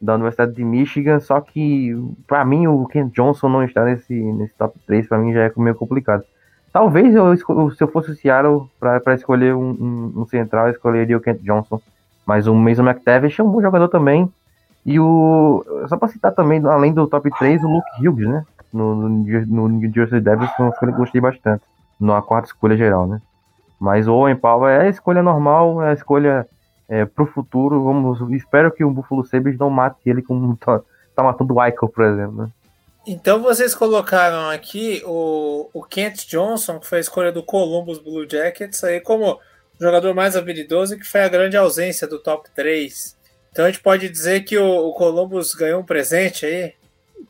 da 0.00 0.14
Universidade 0.14 0.52
de 0.52 0.62
Michigan, 0.62 1.18
só 1.20 1.40
que 1.40 1.94
para 2.26 2.44
mim 2.44 2.66
o 2.66 2.86
Kent 2.86 3.12
Johnson 3.14 3.48
não 3.48 3.64
está 3.64 3.84
nesse, 3.84 4.14
nesse 4.14 4.54
top 4.54 4.78
3, 4.86 5.08
para 5.08 5.18
mim 5.18 5.32
já 5.32 5.44
é 5.44 5.52
meio 5.56 5.74
complicado. 5.74 6.22
Talvez 6.72 7.14
eu, 7.14 7.34
se 7.34 7.82
eu 7.82 7.88
fosse 7.88 8.10
o 8.10 8.14
Seattle 8.14 8.68
para 8.78 9.14
escolher 9.14 9.54
um, 9.54 9.70
um, 9.70 10.20
um, 10.20 10.26
central, 10.26 10.66
eu 10.66 10.72
escolheria 10.72 11.16
o 11.16 11.20
Kent 11.20 11.40
Johnson. 11.40 11.80
Mas 12.26 12.46
o 12.46 12.54
Mason 12.54 12.82
McTavish 12.82 13.40
é 13.40 13.42
um 13.42 13.50
bom 13.50 13.62
jogador 13.62 13.88
também. 13.88 14.30
E 14.86 15.00
o. 15.00 15.64
Só 15.88 15.96
para 15.96 16.08
citar 16.08 16.32
também, 16.32 16.64
além 16.64 16.94
do 16.94 17.08
top 17.08 17.28
3, 17.38 17.62
o 17.64 17.68
Luke 17.68 17.90
Hughes, 18.00 18.28
né? 18.28 18.46
No, 18.72 18.94
no, 18.94 19.08
no 19.08 19.68
New 19.68 19.92
Jersey 19.92 20.20
Devils, 20.20 20.50
foi 20.56 20.64
uma 20.64 20.72
escolha 20.72 20.92
que 20.92 20.96
eu 20.96 21.02
gostei 21.02 21.20
bastante. 21.20 21.64
Na 21.98 22.22
quarta 22.22 22.48
escolha 22.48 22.76
geral, 22.76 23.08
né? 23.08 23.20
Mas 23.80 24.06
o 24.06 24.14
Owen 24.14 24.36
Powell 24.36 24.68
é 24.68 24.86
a 24.86 24.88
escolha 24.88 25.22
normal, 25.22 25.82
é 25.82 25.90
a 25.90 25.92
escolha 25.92 26.46
é, 26.88 27.04
pro 27.04 27.26
futuro. 27.26 27.82
Vamos, 27.82 28.20
espero 28.32 28.70
que 28.70 28.84
o 28.84 28.90
Buffalo 28.90 29.26
Sabres 29.26 29.58
não 29.58 29.70
mate 29.70 29.98
ele 30.06 30.22
como 30.22 30.56
tá, 30.64 30.80
tá 31.16 31.22
matando 31.22 31.54
o 31.54 31.64
Eichel, 31.64 31.88
por 31.88 32.04
exemplo, 32.04 32.44
né? 32.44 32.50
Então 33.04 33.40
vocês 33.42 33.74
colocaram 33.74 34.50
aqui 34.50 35.02
o, 35.04 35.68
o 35.72 35.82
Kent 35.82 36.26
Johnson, 36.26 36.78
que 36.78 36.86
foi 36.86 36.98
a 36.98 37.00
escolha 37.00 37.32
do 37.32 37.42
Columbus 37.42 37.98
Blue 37.98 38.28
Jackets, 38.28 38.82
aí 38.82 39.00
como 39.00 39.38
jogador 39.80 40.14
mais 40.14 40.36
habilidoso 40.36 40.96
que 40.96 41.04
foi 41.04 41.22
a 41.22 41.28
grande 41.28 41.56
ausência 41.56 42.06
do 42.06 42.18
top 42.18 42.48
3. 42.54 43.15
Então 43.56 43.64
a 43.64 43.70
gente 43.70 43.80
pode 43.80 44.06
dizer 44.10 44.44
que 44.44 44.58
o, 44.58 44.88
o 44.88 44.92
Columbus 44.92 45.54
ganhou 45.54 45.80
um 45.80 45.82
presente 45.82 46.44
aí, 46.44 46.74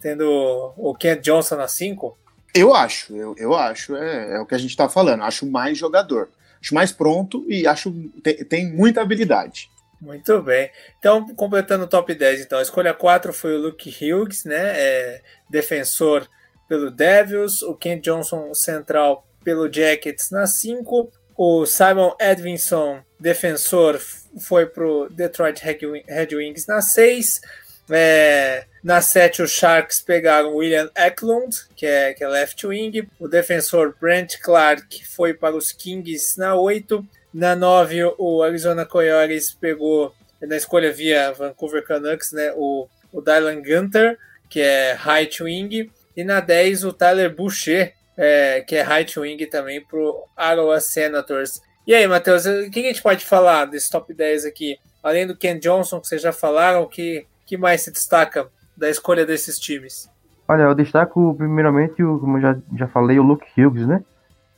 tendo 0.01 0.73
o 0.77 0.93
Kent 0.93 1.21
Johnson 1.21 1.55
na 1.55 1.69
5? 1.69 2.19
Eu 2.53 2.75
acho, 2.75 3.15
eu, 3.15 3.37
eu 3.39 3.55
acho, 3.55 3.95
é, 3.95 4.35
é 4.35 4.41
o 4.41 4.45
que 4.45 4.57
a 4.57 4.59
gente 4.59 4.71
está 4.71 4.89
falando, 4.89 5.23
acho 5.23 5.47
mais 5.47 5.79
jogador, 5.79 6.29
acho 6.61 6.75
mais 6.75 6.91
pronto 6.91 7.45
e 7.49 7.65
acho 7.65 7.93
tem, 8.25 8.45
tem 8.45 8.73
muita 8.73 9.03
habilidade. 9.03 9.71
Muito 10.01 10.43
bem. 10.43 10.69
Então, 10.99 11.33
completando 11.37 11.85
o 11.85 11.89
top 11.89 12.13
10, 12.13 12.41
então, 12.41 12.59
a 12.59 12.63
escolha 12.63 12.93
4 12.93 13.33
foi 13.33 13.55
o 13.55 13.63
Luke 13.63 13.89
Hughes, 13.89 14.45
né? 14.45 14.81
É, 14.81 15.23
defensor 15.49 16.29
pelo 16.69 16.91
Devils, 16.91 17.63
o 17.63 17.73
Kent 17.77 18.03
Johnson 18.03 18.53
central 18.53 19.25
pelo 19.45 19.73
Jackets 19.73 20.33
na 20.33 20.45
5, 20.45 21.09
o 21.37 21.67
Simon 21.67 22.15
Edvinson, 22.21 23.01
defensor, 23.21 24.01
foi 24.39 24.67
para 24.67 24.87
o 24.87 25.09
Detroit 25.09 25.61
Red 25.63 26.35
Wings 26.35 26.67
na 26.67 26.81
6. 26.81 27.41
É, 27.89 28.65
na 28.83 29.01
7, 29.01 29.43
os 29.43 29.51
Sharks 29.51 30.01
pegaram 30.01 30.55
William 30.57 30.91
Eklund, 30.97 31.57
que 31.77 31.87
é, 31.87 32.15
que 32.15 32.25
é 32.25 32.29
left 32.29 32.67
wing. 32.67 33.09
O 33.19 33.29
defensor 33.29 33.95
Brent 34.01 34.39
Clark 34.41 35.07
foi 35.07 35.35
para 35.35 35.55
os 35.55 35.73
Kings 35.73 36.39
na 36.39 36.55
8. 36.55 37.07
Na 37.33 37.55
9, 37.55 38.15
o 38.19 38.43
Arizona 38.43 38.85
Coyotes 38.85 39.53
pegou, 39.53 40.15
na 40.41 40.57
escolha 40.57 40.93
via 40.93 41.33
Vancouver 41.33 41.85
Canucks, 41.85 42.33
né, 42.33 42.53
o, 42.57 42.89
o 43.13 43.21
Dylan 43.21 43.63
Gunter, 43.63 44.19
que 44.49 44.61
é 44.61 44.99
right 44.99 45.43
wing. 45.43 45.91
E 46.17 46.25
na 46.25 46.41
10, 46.41 46.85
o 46.85 46.93
Tyler 46.93 47.35
Boucher, 47.35 47.95
é, 48.17 48.61
que 48.61 48.77
é 48.77 48.83
right 48.83 49.19
wing 49.19 49.45
também, 49.47 49.85
para 49.85 49.99
o 49.99 50.25
Iowa 50.39 50.81
Senators. 50.81 51.61
E 51.87 51.95
aí, 51.95 52.07
Matheus, 52.07 52.47
o 52.47 52.71
que 52.71 52.81
a 52.81 52.83
gente 52.83 53.03
pode 53.03 53.25
falar 53.25 53.67
desse 53.67 53.91
top 53.91 54.13
10 54.13 54.45
aqui? 54.45 54.77
Além 55.03 55.27
do 55.27 55.37
Ken 55.37 55.59
Johnson, 55.59 56.01
que 56.01 56.09
vocês 56.09 56.21
já 56.21 56.33
falaram, 56.33 56.83
o 56.83 56.89
que, 56.89 57.27
que 57.47 57.57
mais 57.57 57.83
se 57.83 57.93
destaca 57.93 58.49
da 58.77 58.91
escolha 58.91 59.25
desses 59.25 59.59
times? 59.59 60.11
Olha, 60.49 60.63
eu 60.63 60.75
destaco 60.75 61.35
primeiramente, 61.37 61.97
como 61.97 62.39
eu 62.39 62.41
já, 62.41 62.57
já 62.77 62.89
falei, 62.89 63.19
o 63.19 63.23
Luke 63.23 63.47
Hughes, 63.57 63.87
né? 63.87 64.03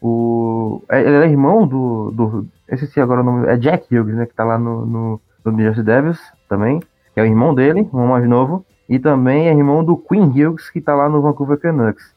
O, 0.00 0.82
é, 0.88 1.00
ele 1.00 1.16
é 1.16 1.28
irmão 1.28 1.66
do, 1.66 2.10
do. 2.12 2.48
Sim 2.76 3.00
agora 3.00 3.20
o 3.20 3.24
nome. 3.24 3.48
É 3.48 3.56
Jack 3.56 3.94
Hughes, 3.94 4.14
né? 4.14 4.26
Que 4.26 4.34
tá 4.34 4.44
lá 4.44 4.58
no, 4.58 4.86
no, 4.86 5.20
no 5.44 5.52
New 5.52 5.64
Jersey 5.64 5.82
Devils 5.84 6.20
também. 6.48 6.80
Que 7.14 7.20
é 7.20 7.22
o 7.22 7.26
irmão 7.26 7.54
dele, 7.54 7.80
o 7.80 7.86
irmão 7.86 8.06
mais 8.06 8.28
novo. 8.28 8.64
E 8.88 8.98
também 8.98 9.48
é 9.48 9.52
irmão 9.52 9.84
do 9.84 9.96
Quinn 9.96 10.30
Hughes, 10.30 10.70
que 10.70 10.80
tá 10.80 10.94
lá 10.94 11.08
no 11.08 11.20
Vancouver 11.20 11.58
Canucks. 11.58 12.14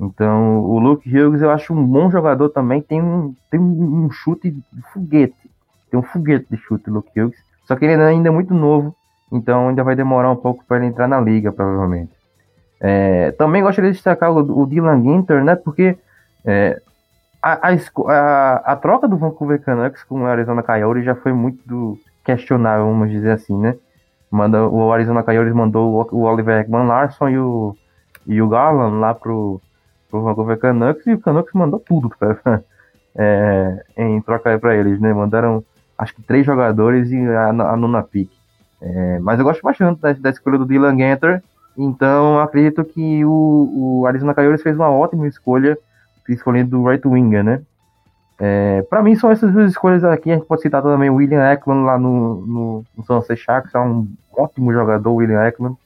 Então, 0.00 0.60
o 0.60 0.78
Luke 0.78 1.08
Hughes 1.08 1.42
eu 1.42 1.50
acho 1.50 1.72
um 1.72 1.86
bom 1.86 2.10
jogador 2.10 2.48
também. 2.48 2.80
Tem 2.80 3.00
um, 3.00 3.34
tem 3.50 3.60
um 3.60 4.10
chute 4.10 4.50
de 4.50 4.82
foguete. 4.92 5.50
Tem 5.90 5.98
um 5.98 6.02
foguete 6.02 6.46
de 6.50 6.56
chute, 6.56 6.90
o 6.90 6.94
Luke 6.94 7.20
Hughes. 7.20 7.36
Só 7.66 7.76
que 7.76 7.84
ele 7.84 8.02
ainda 8.02 8.28
é 8.28 8.32
muito 8.32 8.52
novo. 8.52 8.94
Então, 9.30 9.68
ainda 9.68 9.84
vai 9.84 9.94
demorar 9.94 10.30
um 10.30 10.36
pouco 10.36 10.64
para 10.66 10.78
ele 10.78 10.86
entrar 10.86 11.08
na 11.08 11.20
liga, 11.20 11.52
provavelmente. 11.52 12.12
É, 12.80 13.30
também 13.32 13.62
gostaria 13.62 13.90
de 13.90 13.96
destacar 13.96 14.32
o, 14.32 14.62
o 14.62 14.66
Dylan 14.66 15.00
Ginter, 15.02 15.44
né? 15.44 15.54
Porque 15.54 15.96
é, 16.44 16.82
a, 17.40 17.68
a, 17.68 18.72
a, 18.72 18.76
troca 18.76 19.06
do 19.06 19.16
Vancouver 19.16 19.60
Canucks 19.60 20.02
com 20.02 20.22
o 20.22 20.26
Arizona 20.26 20.62
Coyotes 20.62 21.04
já 21.04 21.14
foi 21.14 21.32
muito 21.32 21.96
questionável, 22.24 22.86
vamos 22.86 23.10
dizer 23.10 23.30
assim, 23.30 23.56
né? 23.56 23.76
Manda, 24.30 24.66
o 24.66 24.92
Arizona 24.92 25.22
Coyotes 25.22 25.52
mandou 25.52 26.08
o, 26.10 26.22
Oliver 26.22 26.60
Ekman 26.60 26.86
Larson 26.86 27.28
e 27.28 27.38
o, 27.38 27.76
e 28.26 28.40
o 28.40 28.48
Garland 28.48 28.96
lá 28.96 29.14
pro, 29.14 29.60
pro 30.12 30.22
Vancouver 30.22 30.58
Canucks 30.58 31.06
e 31.06 31.14
o 31.14 31.18
Canucks 31.18 31.54
mandou 31.54 31.80
tudo 31.80 32.10
pra, 32.10 32.36
é, 33.16 33.84
em 33.96 34.20
troca 34.20 34.58
para 34.58 34.76
eles, 34.76 35.00
né? 35.00 35.12
Mandaram 35.14 35.64
acho 35.96 36.14
que 36.14 36.22
três 36.22 36.44
jogadores 36.44 37.10
e 37.10 37.18
a, 37.28 37.48
a 37.48 37.76
nona 37.76 38.02
pick. 38.02 38.30
É, 38.80 39.18
mas 39.20 39.38
eu 39.38 39.44
gosto 39.44 39.62
bastante 39.62 40.00
da, 40.00 40.12
da 40.12 40.30
escolha 40.30 40.58
do 40.58 40.66
Dylan 40.66 40.96
Ganter, 40.96 41.42
então 41.78 42.38
acredito 42.40 42.84
que 42.84 43.24
o, 43.24 44.00
o 44.00 44.06
Arizona 44.06 44.34
Coyotes 44.34 44.62
fez 44.62 44.76
uma 44.76 44.90
ótima 44.90 45.26
escolha 45.26 45.78
escolhendo 46.28 46.80
o 46.80 46.88
right 46.88 47.06
winger, 47.06 47.42
né? 47.42 47.62
É, 48.38 48.82
para 48.82 49.02
mim 49.02 49.14
são 49.14 49.30
essas 49.30 49.52
duas 49.52 49.70
escolhas 49.70 50.04
aqui. 50.04 50.30
A 50.30 50.34
gente 50.34 50.46
pode 50.46 50.62
citar 50.62 50.82
também 50.82 51.08
o 51.08 51.14
William 51.14 51.52
Eklund 51.52 51.84
lá 51.84 51.98
no, 51.98 52.44
no, 52.46 52.84
no 52.96 53.04
Sunset 53.04 53.40
Sharks, 53.40 53.74
é 53.74 53.78
um 53.78 54.08
ótimo 54.36 54.72
jogador, 54.72 55.10
o 55.10 55.16
William 55.16 55.46
Eklund. 55.46 55.76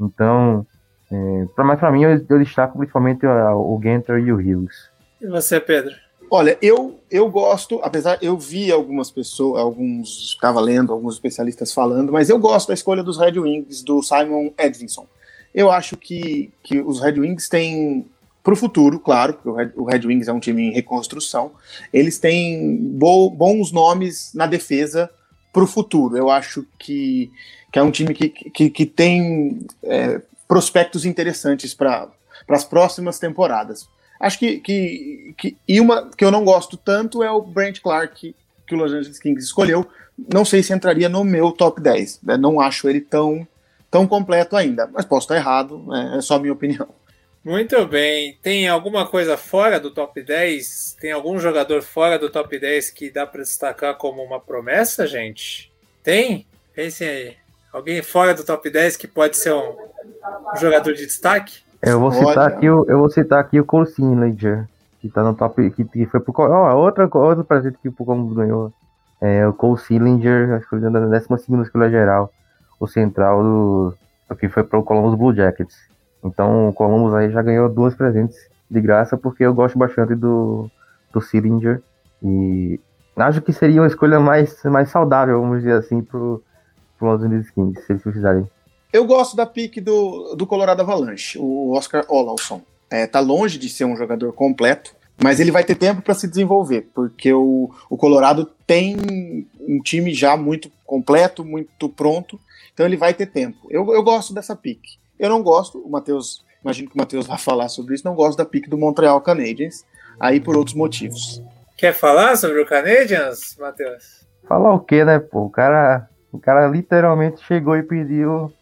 Então, 0.00 0.66
é, 1.14 1.46
pra, 1.54 1.64
mas 1.64 1.78
para 1.78 1.92
mim 1.92 2.02
eu, 2.02 2.26
eu, 2.28 2.38
destaco 2.38 2.78
principalmente 2.78 3.24
o, 3.24 3.76
o 3.76 3.80
Genter 3.82 4.18
e 4.18 4.32
o 4.32 4.36
Hughes. 4.36 4.90
E 5.20 5.26
você, 5.26 5.60
Pedro? 5.60 5.94
Olha, 6.30 6.58
eu, 6.60 6.98
eu 7.10 7.30
gosto, 7.30 7.80
apesar 7.82 8.18
eu 8.20 8.36
vi 8.36 8.72
algumas 8.72 9.10
pessoas, 9.10 9.60
alguns 9.60 10.34
estava 10.34 10.60
lendo, 10.60 10.92
alguns 10.92 11.14
especialistas 11.14 11.72
falando, 11.72 12.12
mas 12.12 12.28
eu 12.28 12.38
gosto 12.38 12.68
da 12.68 12.74
escolha 12.74 13.02
dos 13.02 13.18
Red 13.18 13.38
Wings 13.38 13.82
do 13.82 14.02
Simon 14.02 14.50
Edvinson. 14.58 15.06
Eu 15.54 15.70
acho 15.70 15.96
que, 15.96 16.52
que 16.62 16.80
os 16.80 17.00
Red 17.00 17.20
Wings 17.20 17.48
têm 17.48 18.06
para 18.42 18.52
o 18.52 18.56
futuro, 18.56 18.98
claro, 18.98 19.34
porque 19.34 19.48
o 19.48 19.54
Red, 19.54 19.72
o 19.76 19.84
Red, 19.84 20.06
Wings 20.06 20.28
é 20.28 20.32
um 20.32 20.40
time 20.40 20.64
em 20.64 20.72
reconstrução, 20.72 21.52
eles 21.92 22.18
têm 22.18 22.76
bo, 22.76 23.30
bons 23.30 23.70
nomes 23.70 24.32
na 24.34 24.46
defesa 24.46 25.08
para 25.52 25.62
o 25.62 25.68
futuro. 25.68 26.16
Eu 26.16 26.28
acho 26.28 26.66
que, 26.78 27.30
que 27.72 27.78
é 27.78 27.82
um 27.82 27.90
time 27.90 28.12
que, 28.12 28.28
que, 28.28 28.70
que 28.70 28.84
tem 28.84 29.60
é, 29.84 30.20
prospectos 30.46 31.04
interessantes 31.04 31.74
para 31.74 32.08
as 32.48 32.64
próximas 32.64 33.18
temporadas. 33.18 33.88
Acho 34.20 34.38
que, 34.38 34.58
que, 34.60 35.34
que. 35.36 35.56
E 35.66 35.80
uma 35.80 36.10
que 36.16 36.24
eu 36.24 36.30
não 36.30 36.44
gosto 36.44 36.76
tanto 36.76 37.22
é 37.22 37.30
o 37.30 37.42
Brent 37.42 37.80
Clark, 37.80 38.34
que 38.66 38.74
o 38.74 38.78
Los 38.78 38.92
Angeles 38.92 39.18
Kings 39.18 39.44
escolheu. 39.44 39.86
Não 40.32 40.44
sei 40.44 40.62
se 40.62 40.72
entraria 40.72 41.08
no 41.08 41.24
meu 41.24 41.50
top 41.50 41.80
10. 41.80 42.20
Né? 42.22 42.36
Não 42.36 42.60
acho 42.60 42.88
ele 42.88 43.00
tão, 43.00 43.46
tão 43.90 44.06
completo 44.06 44.56
ainda. 44.56 44.88
Mas 44.92 45.04
posso 45.04 45.24
estar 45.24 45.36
errado, 45.36 45.84
né? 45.88 46.14
é 46.18 46.20
só 46.20 46.38
minha 46.38 46.52
opinião. 46.52 46.88
Muito 47.44 47.84
bem. 47.86 48.38
Tem 48.40 48.66
alguma 48.68 49.06
coisa 49.06 49.36
fora 49.36 49.78
do 49.78 49.90
top 49.90 50.22
10? 50.22 50.96
Tem 50.98 51.12
algum 51.12 51.38
jogador 51.38 51.82
fora 51.82 52.18
do 52.18 52.30
top 52.30 52.58
10 52.58 52.90
que 52.90 53.10
dá 53.10 53.26
para 53.26 53.42
destacar 53.42 53.96
como 53.96 54.22
uma 54.22 54.40
promessa, 54.40 55.06
gente? 55.06 55.70
Tem? 56.02 56.46
Pensem 56.74 57.08
aí. 57.08 57.43
Alguém 57.74 58.00
fora 58.02 58.32
do 58.32 58.44
top 58.44 58.70
10 58.70 58.96
que 58.96 59.08
pode 59.08 59.36
ser 59.36 59.52
um, 59.52 59.74
um 60.54 60.56
jogador 60.56 60.94
de 60.94 61.04
destaque? 61.04 61.58
Eu 61.82 61.98
vou 61.98 62.12
citar 62.12 62.46
aqui 62.46 62.70
o, 62.70 62.86
eu 62.88 62.98
vou 63.00 63.10
citar 63.10 63.40
aqui 63.40 63.58
o 63.58 63.64
Cole 63.64 63.88
que 65.00 65.08
tá 65.08 65.24
no 65.24 65.34
top, 65.34 65.68
que, 65.72 65.84
que 65.84 66.06
foi 66.06 66.20
pro 66.20 66.32
oh, 66.38 66.76
outra 66.76 67.10
outro 67.12 67.42
presente 67.42 67.76
que 67.82 67.88
o 67.88 67.92
Columbus 67.92 68.36
ganhou. 68.36 68.72
É 69.20 69.44
o 69.44 69.52
Cole 69.52 69.80
Sillinger, 69.80 70.52
acho 70.52 70.62
que 70.62 70.70
foi 70.70 70.78
na 70.78 71.00
12 71.00 71.26
escolha 71.62 71.90
geral, 71.90 72.32
o 72.78 72.86
central 72.86 73.42
do 73.42 73.94
que 74.38 74.48
foi 74.48 74.62
pro 74.62 74.84
Columbus 74.84 75.18
Blue 75.18 75.34
Jackets. 75.34 75.76
Então 76.22 76.68
o 76.68 76.72
Columbus 76.72 77.12
aí 77.12 77.32
já 77.32 77.42
ganhou 77.42 77.68
duas 77.68 77.92
presentes 77.96 78.36
de 78.70 78.80
graça, 78.80 79.16
porque 79.16 79.44
eu 79.44 79.52
gosto 79.52 79.76
bastante 79.76 80.14
do, 80.14 80.70
do 81.12 81.20
Sillinger. 81.20 81.82
E 82.22 82.78
acho 83.16 83.42
que 83.42 83.52
seria 83.52 83.80
uma 83.80 83.88
escolha 83.88 84.20
mais, 84.20 84.62
mais 84.62 84.90
saudável, 84.90 85.40
vamos 85.40 85.58
dizer 85.58 85.72
assim, 85.72 86.00
pro, 86.00 86.40
pro 86.98 87.18
Kings, 87.18 87.82
se 87.86 87.92
eles 87.92 88.02
precisarem. 88.02 88.48
Eu 88.92 89.04
gosto 89.04 89.36
da 89.36 89.44
pique 89.44 89.80
do, 89.80 90.34
do 90.36 90.46
Colorado 90.46 90.80
Avalanche, 90.80 91.38
o 91.38 91.72
Oscar 91.72 92.04
Olafson. 92.08 92.62
É, 92.90 93.06
tá 93.06 93.18
longe 93.18 93.58
de 93.58 93.68
ser 93.68 93.84
um 93.84 93.96
jogador 93.96 94.32
completo, 94.32 94.94
mas 95.20 95.40
ele 95.40 95.50
vai 95.50 95.64
ter 95.64 95.74
tempo 95.74 96.02
para 96.02 96.14
se 96.14 96.28
desenvolver, 96.28 96.88
porque 96.94 97.32
o, 97.32 97.70
o 97.88 97.96
Colorado 97.96 98.50
tem 98.66 99.48
um 99.60 99.80
time 99.82 100.12
já 100.12 100.36
muito 100.36 100.70
completo, 100.84 101.44
muito 101.44 101.88
pronto, 101.88 102.38
então 102.72 102.86
ele 102.86 102.96
vai 102.96 103.14
ter 103.14 103.26
tempo. 103.26 103.66
Eu, 103.70 103.92
eu 103.92 104.02
gosto 104.02 104.34
dessa 104.34 104.54
pique. 104.54 104.98
Eu 105.18 105.28
não 105.28 105.42
gosto, 105.42 105.78
o 105.78 105.90
Matheus, 105.90 106.44
imagino 106.62 106.88
que 106.88 106.94
o 106.94 106.98
Matheus 106.98 107.26
vai 107.26 107.38
falar 107.38 107.68
sobre 107.68 107.94
isso, 107.94 108.04
não 108.04 108.14
gosto 108.14 108.38
da 108.38 108.44
pique 108.44 108.68
do 108.68 108.78
Montreal 108.78 109.20
Canadiens, 109.20 109.84
aí 110.18 110.40
por 110.40 110.56
outros 110.56 110.76
motivos. 110.76 111.42
Quer 111.76 111.92
falar 111.92 112.36
sobre 112.36 112.60
o 112.60 112.66
Canadiens, 112.66 113.56
Matheus? 113.58 114.24
Falar 114.46 114.74
o 114.74 114.80
quê, 114.80 115.04
né, 115.04 115.18
pô? 115.18 115.46
O 115.46 115.50
cara, 115.50 116.08
o 116.34 116.38
cara 116.40 116.66
literalmente 116.66 117.44
chegou 117.44 117.76
e 117.76 117.82
pediu 117.84 118.52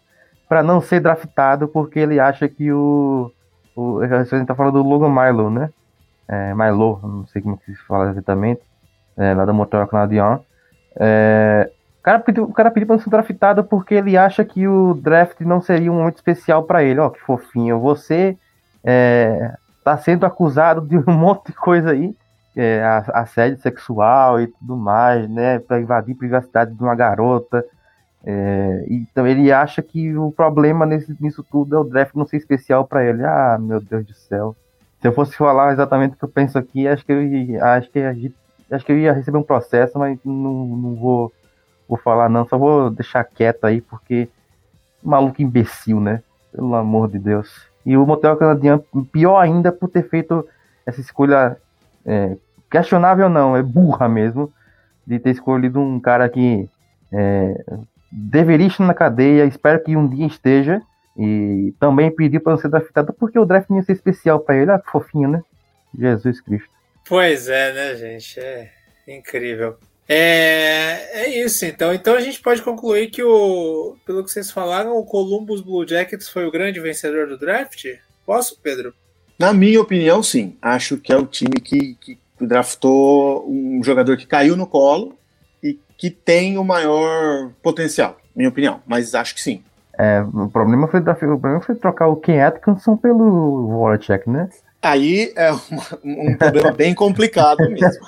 para 0.46 0.62
não 0.62 0.78
ser 0.82 1.00
draftado 1.00 1.66
porque 1.66 1.98
ele 1.98 2.20
acha 2.20 2.46
que 2.46 2.70
o. 2.70 3.32
o 3.74 4.00
a 4.00 4.24
gente 4.24 4.46
tá 4.46 4.54
falando 4.54 4.74
do 4.74 4.87
Logan 4.87 5.08
Milo, 5.08 5.48
né? 5.48 5.70
É, 6.28 6.54
Milo, 6.54 7.00
não 7.02 7.26
sei 7.26 7.40
como 7.40 7.56
que 7.56 7.74
se 7.74 7.82
fala 7.85 8.11
exatamente. 8.11 8.61
É, 9.16 9.32
lá 9.32 9.46
da 9.46 9.54
Motor 9.54 9.88
Canadian. 9.88 10.40
É, 10.96 11.70
o 11.98 12.02
cara 12.02 12.20
pediu, 12.20 12.44
o 12.44 12.52
cara 12.52 12.70
pediu 12.70 12.87
pra 12.87 12.96
não 12.96 13.02
ser 13.02 13.08
draftado 13.08 13.64
porque 13.64 13.94
ele 13.94 14.18
acha 14.18 14.44
que 14.44 14.68
o 14.68 14.92
draft 14.92 15.40
não 15.40 15.62
seria 15.62 15.90
um 15.90 15.96
momento 15.96 16.16
especial 16.16 16.64
para 16.64 16.85
ele. 16.85 17.00
Ó, 17.00 17.08
que 17.08 17.20
fofinho. 17.20 17.80
Você 17.80 18.37
é, 18.85 19.54
tá 19.82 19.96
sendo 19.96 20.26
acusado 20.26 20.82
de 20.82 20.98
um 20.98 21.04
monte 21.16 21.46
de 21.46 21.52
coisa 21.54 21.92
aí. 21.92 22.14
É, 22.54 22.82
assédio 23.14 23.58
sexual 23.60 24.40
e 24.40 24.46
tudo 24.46 24.76
mais, 24.76 25.28
né? 25.28 25.58
Pra 25.58 25.80
invadir 25.80 26.14
a 26.14 26.18
privacidade 26.18 26.74
de 26.74 26.82
uma 26.82 26.94
garota. 26.94 27.64
É, 28.24 28.86
então 28.88 29.26
ele 29.26 29.50
acha 29.50 29.82
que 29.82 30.16
o 30.16 30.30
problema 30.30 30.86
nesse, 30.86 31.16
nisso 31.20 31.44
tudo 31.50 31.74
é 31.74 31.78
o 31.78 31.84
draft 31.84 32.14
não 32.14 32.26
ser 32.26 32.36
especial 32.36 32.86
para 32.86 33.04
ele. 33.04 33.24
Ah, 33.24 33.58
meu 33.60 33.80
Deus 33.80 34.06
do 34.06 34.14
céu. 34.14 34.54
Se 35.00 35.08
eu 35.08 35.12
fosse 35.12 35.36
falar 35.36 35.72
exatamente 35.72 36.14
o 36.14 36.16
que 36.16 36.24
eu 36.24 36.28
penso 36.28 36.58
aqui, 36.58 36.86
acho 36.86 37.04
que 37.04 37.12
eu 37.12 37.64
acho 37.64 37.90
que 37.90 38.32
acho 38.70 38.86
que 38.86 38.92
eu 38.92 38.98
ia 38.98 39.12
receber 39.12 39.38
um 39.38 39.42
processo, 39.42 39.98
mas 39.98 40.18
não, 40.24 40.66
não 40.66 40.94
vou, 40.94 41.32
vou 41.88 41.98
falar 41.98 42.28
não, 42.28 42.46
só 42.46 42.56
vou 42.56 42.90
deixar 42.90 43.24
quieto 43.24 43.64
aí, 43.64 43.80
porque 43.80 44.28
maluco 45.02 45.42
imbecil, 45.42 46.00
né? 46.00 46.22
Pelo 46.52 46.74
amor 46.74 47.08
de 47.08 47.18
Deus. 47.18 47.66
E 47.84 47.96
o 47.96 48.06
Motel 48.06 48.36
Canadiano, 48.36 48.84
pior 49.10 49.38
ainda 49.38 49.72
por 49.72 49.88
ter 49.88 50.08
feito 50.08 50.46
essa 50.86 51.00
escolha 51.00 51.56
é, 52.04 52.36
questionável 52.70 53.28
não, 53.28 53.56
é 53.56 53.62
burra 53.62 54.08
mesmo, 54.08 54.52
de 55.06 55.18
ter 55.18 55.30
escolhido 55.30 55.80
um 55.80 56.00
cara 56.00 56.28
que 56.28 56.68
é, 57.12 57.64
deveria 58.10 58.66
estar 58.66 58.86
na 58.86 58.94
cadeia, 58.94 59.44
espero 59.44 59.82
que 59.82 59.96
um 59.96 60.08
dia 60.08 60.26
esteja. 60.26 60.80
E 61.16 61.74
também 61.78 62.10
pediu 62.10 62.40
para 62.40 62.52
não 62.52 62.58
ser 62.58 62.70
draftado 62.70 63.12
porque 63.12 63.38
o 63.38 63.44
draft 63.44 63.68
ia 63.68 63.82
ser 63.82 63.92
especial 63.92 64.40
para 64.40 64.56
ele. 64.56 64.70
Ah, 64.70 64.78
que 64.78 64.90
fofinho, 64.90 65.28
né? 65.28 65.42
Jesus 65.98 66.40
Cristo. 66.40 66.70
Pois 67.06 67.48
é, 67.48 67.72
né, 67.72 67.96
gente? 67.96 68.40
É 68.40 68.70
incrível. 69.06 69.76
É, 70.08 71.24
é 71.24 71.44
isso, 71.44 71.64
então. 71.64 71.92
Então 71.92 72.14
a 72.14 72.20
gente 72.20 72.40
pode 72.40 72.62
concluir 72.62 73.10
que 73.10 73.22
o, 73.22 73.96
pelo 74.06 74.24
que 74.24 74.30
vocês 74.30 74.50
falaram, 74.50 74.96
o 74.96 75.04
Columbus 75.04 75.60
Blue 75.60 75.86
Jackets 75.86 76.28
foi 76.28 76.46
o 76.46 76.50
grande 76.50 76.80
vencedor 76.80 77.28
do 77.28 77.38
draft? 77.38 77.84
Posso, 78.24 78.58
Pedro? 78.60 78.94
Na 79.42 79.52
minha 79.52 79.81
opinião, 79.81 80.22
sim. 80.22 80.57
Acho 80.62 80.96
que 80.96 81.12
é 81.12 81.16
o 81.16 81.26
time 81.26 81.61
que, 81.61 81.94
que 82.00 82.18
draftou 82.40 83.44
um 83.48 83.83
jogador 83.83 84.16
que 84.16 84.26
caiu 84.26 84.57
no 84.57 84.66
colo 84.66 85.18
que 86.02 86.11
tem 86.11 86.59
o 86.59 86.64
maior 86.64 87.52
potencial, 87.62 88.16
minha 88.35 88.48
opinião. 88.48 88.81
Mas 88.85 89.14
acho 89.14 89.37
que 89.37 89.40
sim. 89.40 89.62
É, 89.96 90.20
o 90.20 90.48
problema 90.48 90.88
foi, 90.88 90.98
o 90.98 91.05
problema 91.14 91.61
foi 91.61 91.76
trocar 91.76 92.09
o 92.09 92.16
Ken 92.16 92.40
Atkinson 92.40 92.96
pelo 92.96 93.68
Voracek, 93.68 94.28
né? 94.28 94.48
Aí 94.83 95.33
é 95.37 95.52
um, 95.52 96.33
um 96.33 96.37
problema 96.37 96.72
bem 96.74 96.92
complicado 96.92 97.70
mesmo. 97.70 98.05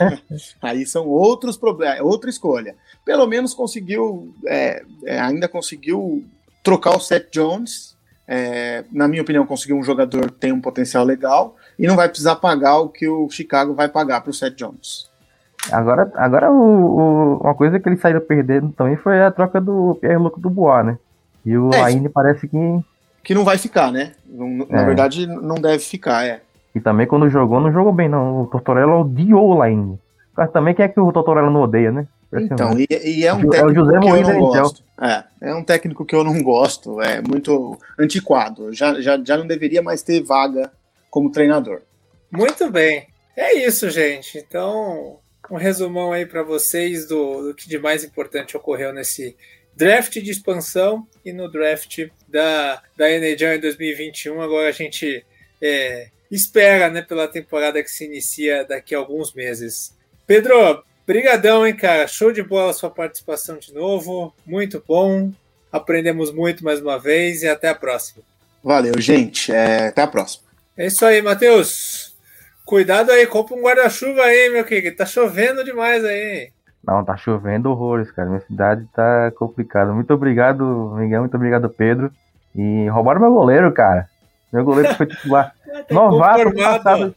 Aí 0.61 0.85
são 0.85 1.07
outros 1.07 1.57
problemas, 1.57 2.01
outra 2.01 2.29
escolha. 2.29 2.75
Pelo 3.05 3.29
menos 3.29 3.55
conseguiu, 3.55 4.35
é, 4.45 4.83
é, 5.05 5.21
ainda 5.21 5.47
conseguiu 5.47 6.25
trocar 6.65 6.97
o 6.97 7.01
Seth 7.01 7.31
Jones. 7.31 7.94
É, 8.27 8.85
na 8.91 9.07
minha 9.07 9.23
opinião, 9.23 9.47
conseguiu 9.47 9.77
um 9.77 9.83
jogador 9.83 10.31
que 10.31 10.39
tem 10.39 10.53
um 10.53 10.61
potencial 10.61 11.05
legal 11.05 11.57
e 11.79 11.87
não 11.87 11.97
vai 11.97 12.09
precisar 12.09 12.37
pagar 12.37 12.79
o 12.79 12.89
que 12.89 13.07
o 13.09 13.29
Chicago 13.29 13.75
vai 13.75 13.89
pagar 13.89 14.23
para 14.23 14.31
o 14.31 14.35
Seth 14.35 14.55
Jones. 14.55 15.11
Agora, 15.71 16.11
agora 16.15 16.51
o, 16.51 16.55
o, 16.55 17.37
uma 17.39 17.55
coisa 17.55 17.79
que 17.79 17.89
eles 17.89 18.01
saíram 18.01 18.21
perdendo 18.21 18.73
também 18.73 18.97
foi 18.97 19.23
a 19.23 19.31
troca 19.31 19.61
do 19.61 19.97
Pierre-Luc 20.01 20.41
Dubois, 20.41 20.85
né? 20.85 20.99
E 21.45 21.57
o 21.57 21.71
é, 21.73 22.09
parece 22.09 22.49
que... 22.49 22.57
Que 23.23 23.35
não 23.35 23.45
vai 23.45 23.57
ficar, 23.57 23.91
né? 23.91 24.13
Não, 24.27 24.67
é. 24.69 24.77
Na 24.77 24.85
verdade, 24.85 25.27
não 25.27 25.57
deve 25.57 25.79
ficar, 25.79 26.27
é. 26.27 26.41
E 26.75 26.81
também 26.81 27.07
quando 27.07 27.29
jogou, 27.29 27.61
não 27.61 27.73
jogou 27.73 27.93
bem, 27.93 28.09
não. 28.09 28.43
O 28.43 28.47
Tortorella 28.47 28.97
odiou 28.97 29.51
o 29.51 29.55
Laine. 29.55 29.99
Mas 30.37 30.51
também 30.51 30.75
quem 30.75 30.85
é 30.85 30.89
que 30.89 31.01
o 31.01 31.13
Tortorella 31.13 31.51
não 31.51 31.63
odeia, 31.63 31.93
né? 31.93 32.07
Então, 32.33 32.77
e, 32.79 32.87
e, 32.91 33.25
é 33.25 33.33
um 33.33 33.49
técnico 33.49 33.91
é 33.91 34.01
que 34.01 34.31
eu 34.31 34.35
não 34.35 34.41
gosto. 34.41 34.83
É, 35.01 35.49
é 35.49 35.55
um 35.55 35.65
técnico 35.65 36.05
que 36.05 36.15
eu 36.15 36.23
não 36.23 36.43
gosto, 36.43 37.01
é 37.01 37.21
muito 37.21 37.79
antiquado. 37.99 38.73
Já, 38.73 39.01
já, 39.01 39.23
já 39.23 39.37
não 39.37 39.47
deveria 39.47 39.83
mais 39.83 40.03
ter 40.03 40.23
vaga 40.23 40.73
como 41.11 41.33
treinador. 41.33 41.83
Muito 42.31 42.71
bem. 42.71 43.07
É 43.37 43.55
isso, 43.55 43.91
gente. 43.91 44.39
Então, 44.39 45.19
um 45.51 45.57
resumão 45.57 46.13
aí 46.13 46.25
para 46.25 46.43
vocês 46.43 47.07
do, 47.07 47.49
do, 47.49 47.55
que 47.55 47.69
de 47.69 47.79
mais 47.79 48.05
importante 48.05 48.57
ocorreu 48.57 48.93
nesse 48.93 49.37
draft 49.77 50.13
de 50.15 50.31
expansão 50.31 51.07
e 51.25 51.33
no 51.33 51.51
draft 51.51 52.09
da, 52.29 52.83
da 52.97 53.11
NHL 53.11 53.57
em 53.57 53.61
2021. 53.61 54.41
Agora 54.41 54.69
a 54.69 54.73
gente 54.73 55.25
é, 55.61 56.09
espera 56.31 56.89
né, 56.89 57.03
pela 57.03 57.27
temporada 57.27 57.83
que 57.83 57.91
se 57.91 58.05
inicia 58.05 58.65
daqui 58.65 58.95
a 58.95 58.99
alguns 58.99 59.35
meses. 59.35 59.97
Pedro, 60.27 60.85
brigadão, 61.07 61.67
hein, 61.67 61.75
cara? 61.75 62.07
Show 62.07 62.33
de 62.33 62.43
bola 62.43 62.71
a 62.71 62.75
sua 62.75 62.91
participação 62.91 63.59
de 63.59 63.73
novo. 63.75 64.35
Muito 64.47 64.83
bom. 64.87 65.33
Aprendemos 65.71 66.33
muito 66.33 66.65
mais 66.65 66.81
uma 66.81 66.99
vez 66.99 67.43
e 67.43 67.49
até 67.49 67.69
a 67.69 67.75
próxima. 67.75 68.23
Valeu, 68.63 68.95
gente. 68.99 69.53
É, 69.53 69.89
até 69.89 70.03
a 70.03 70.07
próxima. 70.07 70.45
É 70.77 70.87
isso 70.87 71.05
aí, 71.05 71.21
Matheus. 71.21 72.15
Cuidado 72.65 73.11
aí, 73.11 73.27
compra 73.27 73.55
um 73.55 73.63
guarda-chuva 73.63 74.23
aí, 74.23 74.49
meu 74.51 74.65
querido. 74.65 74.97
Tá 74.97 75.05
chovendo 75.05 75.63
demais 75.63 76.05
aí. 76.05 76.51
Não, 76.87 77.05
tá 77.05 77.17
chovendo 77.17 77.71
horrores, 77.71 78.11
cara. 78.11 78.29
Minha 78.29 78.41
cidade 78.41 78.87
tá 78.95 79.31
complicada. 79.37 79.93
Muito 79.93 80.13
obrigado, 80.13 80.95
Miguel. 80.97 81.21
Muito 81.21 81.37
obrigado, 81.37 81.69
Pedro. 81.69 82.11
E 82.55 82.89
roubaram 82.89 83.21
meu 83.21 83.33
goleiro, 83.33 83.73
cara. 83.73 84.09
Meu 84.53 84.65
goleiro 84.65 84.95
foi 84.95 85.07
titular. 85.07 85.55
novato 85.91 86.45
no 86.45 86.55
passado. 86.55 87.15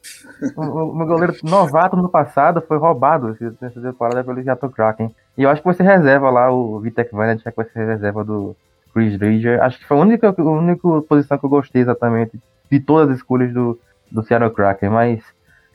O, 0.56 0.94
meu 0.96 1.08
goleiro 1.08 1.34
novato 1.44 1.96
no 1.96 2.10
passado 2.10 2.62
foi 2.62 2.78
roubado 2.78 3.38
nessa 3.62 3.82
temporada 3.82 4.24
pelo 4.24 4.44
Seattle 4.44 4.72
Kraken. 4.72 5.16
E 5.38 5.44
eu 5.44 5.50
acho 5.50 5.62
que 5.62 5.74
ser 5.74 5.84
reserva 5.84 6.30
lá, 6.30 6.52
o 6.52 6.80
Vitek 6.80 7.14
Vanat, 7.14 7.44
que 7.44 7.56
vai 7.56 7.66
ser 7.66 7.86
reserva 7.86 8.24
do 8.24 8.56
Chris 8.94 9.16
Bridger. 9.16 9.62
Acho 9.62 9.80
que 9.80 9.86
foi 9.86 9.98
a 9.98 10.02
única, 10.02 10.36
a 10.36 10.42
única 10.42 11.02
posição 11.04 11.38
que 11.38 11.46
eu 11.46 11.50
gostei 11.50 11.82
exatamente 11.82 12.40
de 12.70 12.80
todas 12.80 13.10
as 13.12 13.18
escolhas 13.18 13.54
do, 13.54 13.80
do 14.12 14.24
Seattle 14.24 14.52
Kraken. 14.52 14.90
Mas 14.90 15.22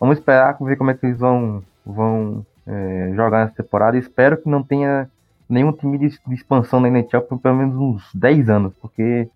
Vamos 0.03 0.19
esperar 0.19 0.59
ver 0.61 0.75
como 0.75 0.91
é 0.91 0.95
que 0.95 1.07
eles 1.07 1.17
vão, 1.17 1.63
vão 1.87 2.45
é, 2.67 3.13
jogar 3.15 3.45
nessa 3.45 3.63
temporada. 3.63 3.97
Espero 3.97 4.37
que 4.37 4.49
não 4.49 4.61
tenha 4.61 5.09
nenhum 5.49 5.73
time 5.73 5.97
de, 5.97 6.09
de, 6.09 6.35
expansão 6.35 6.81
na 6.81 6.89
NHL 6.89 7.21
por 7.21 7.39
pelo 7.39 7.55
menos 7.55 7.77
uns 7.77 8.13
10 8.13 8.51
anos, 8.51 8.73
porque 8.83 9.29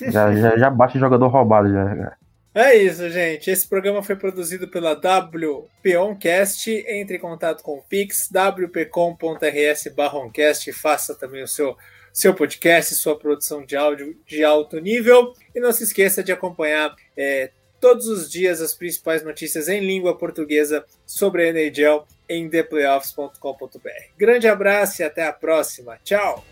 já, 0.00 0.32
já, 0.32 0.56
já 0.56 0.70
bate 0.70 0.96
jogador 0.96 1.26
roubado 1.26 1.72
já. 1.72 2.12
É 2.54 2.74
isso, 2.74 3.08
gente. 3.08 3.50
Esse 3.50 3.66
programa 3.66 4.02
foi 4.02 4.14
produzido 4.14 4.68
pela 4.68 4.92
WPOncast. 4.92 6.70
Entre 6.86 7.16
em 7.16 7.20
contato 7.20 7.62
com 7.62 7.78
o 7.78 7.82
Pix, 7.82 8.28
wpcom.rs 8.30 9.88
barroncast 9.94 10.68
e 10.68 10.72
faça 10.72 11.14
também 11.14 11.42
o 11.42 11.48
seu, 11.48 11.76
seu 12.12 12.34
podcast, 12.34 12.94
sua 12.94 13.18
produção 13.18 13.64
de 13.64 13.74
áudio 13.74 14.18
de 14.26 14.44
alto 14.44 14.78
nível. 14.78 15.32
E 15.54 15.60
não 15.60 15.72
se 15.72 15.84
esqueça 15.84 16.22
de 16.22 16.30
acompanhar 16.30 16.94
é, 17.16 17.50
todos 17.80 18.06
os 18.06 18.30
dias 18.30 18.60
as 18.60 18.74
principais 18.74 19.24
notícias 19.24 19.68
em 19.68 19.80
língua 19.80 20.18
portuguesa 20.18 20.84
sobre 21.06 21.48
a 21.48 21.52
NHL 21.52 22.06
em 22.28 22.50
theplayoffs.com.br. 22.50 23.88
Grande 24.16 24.46
abraço 24.46 25.00
e 25.00 25.04
até 25.04 25.26
a 25.26 25.32
próxima. 25.32 25.98
Tchau! 26.04 26.51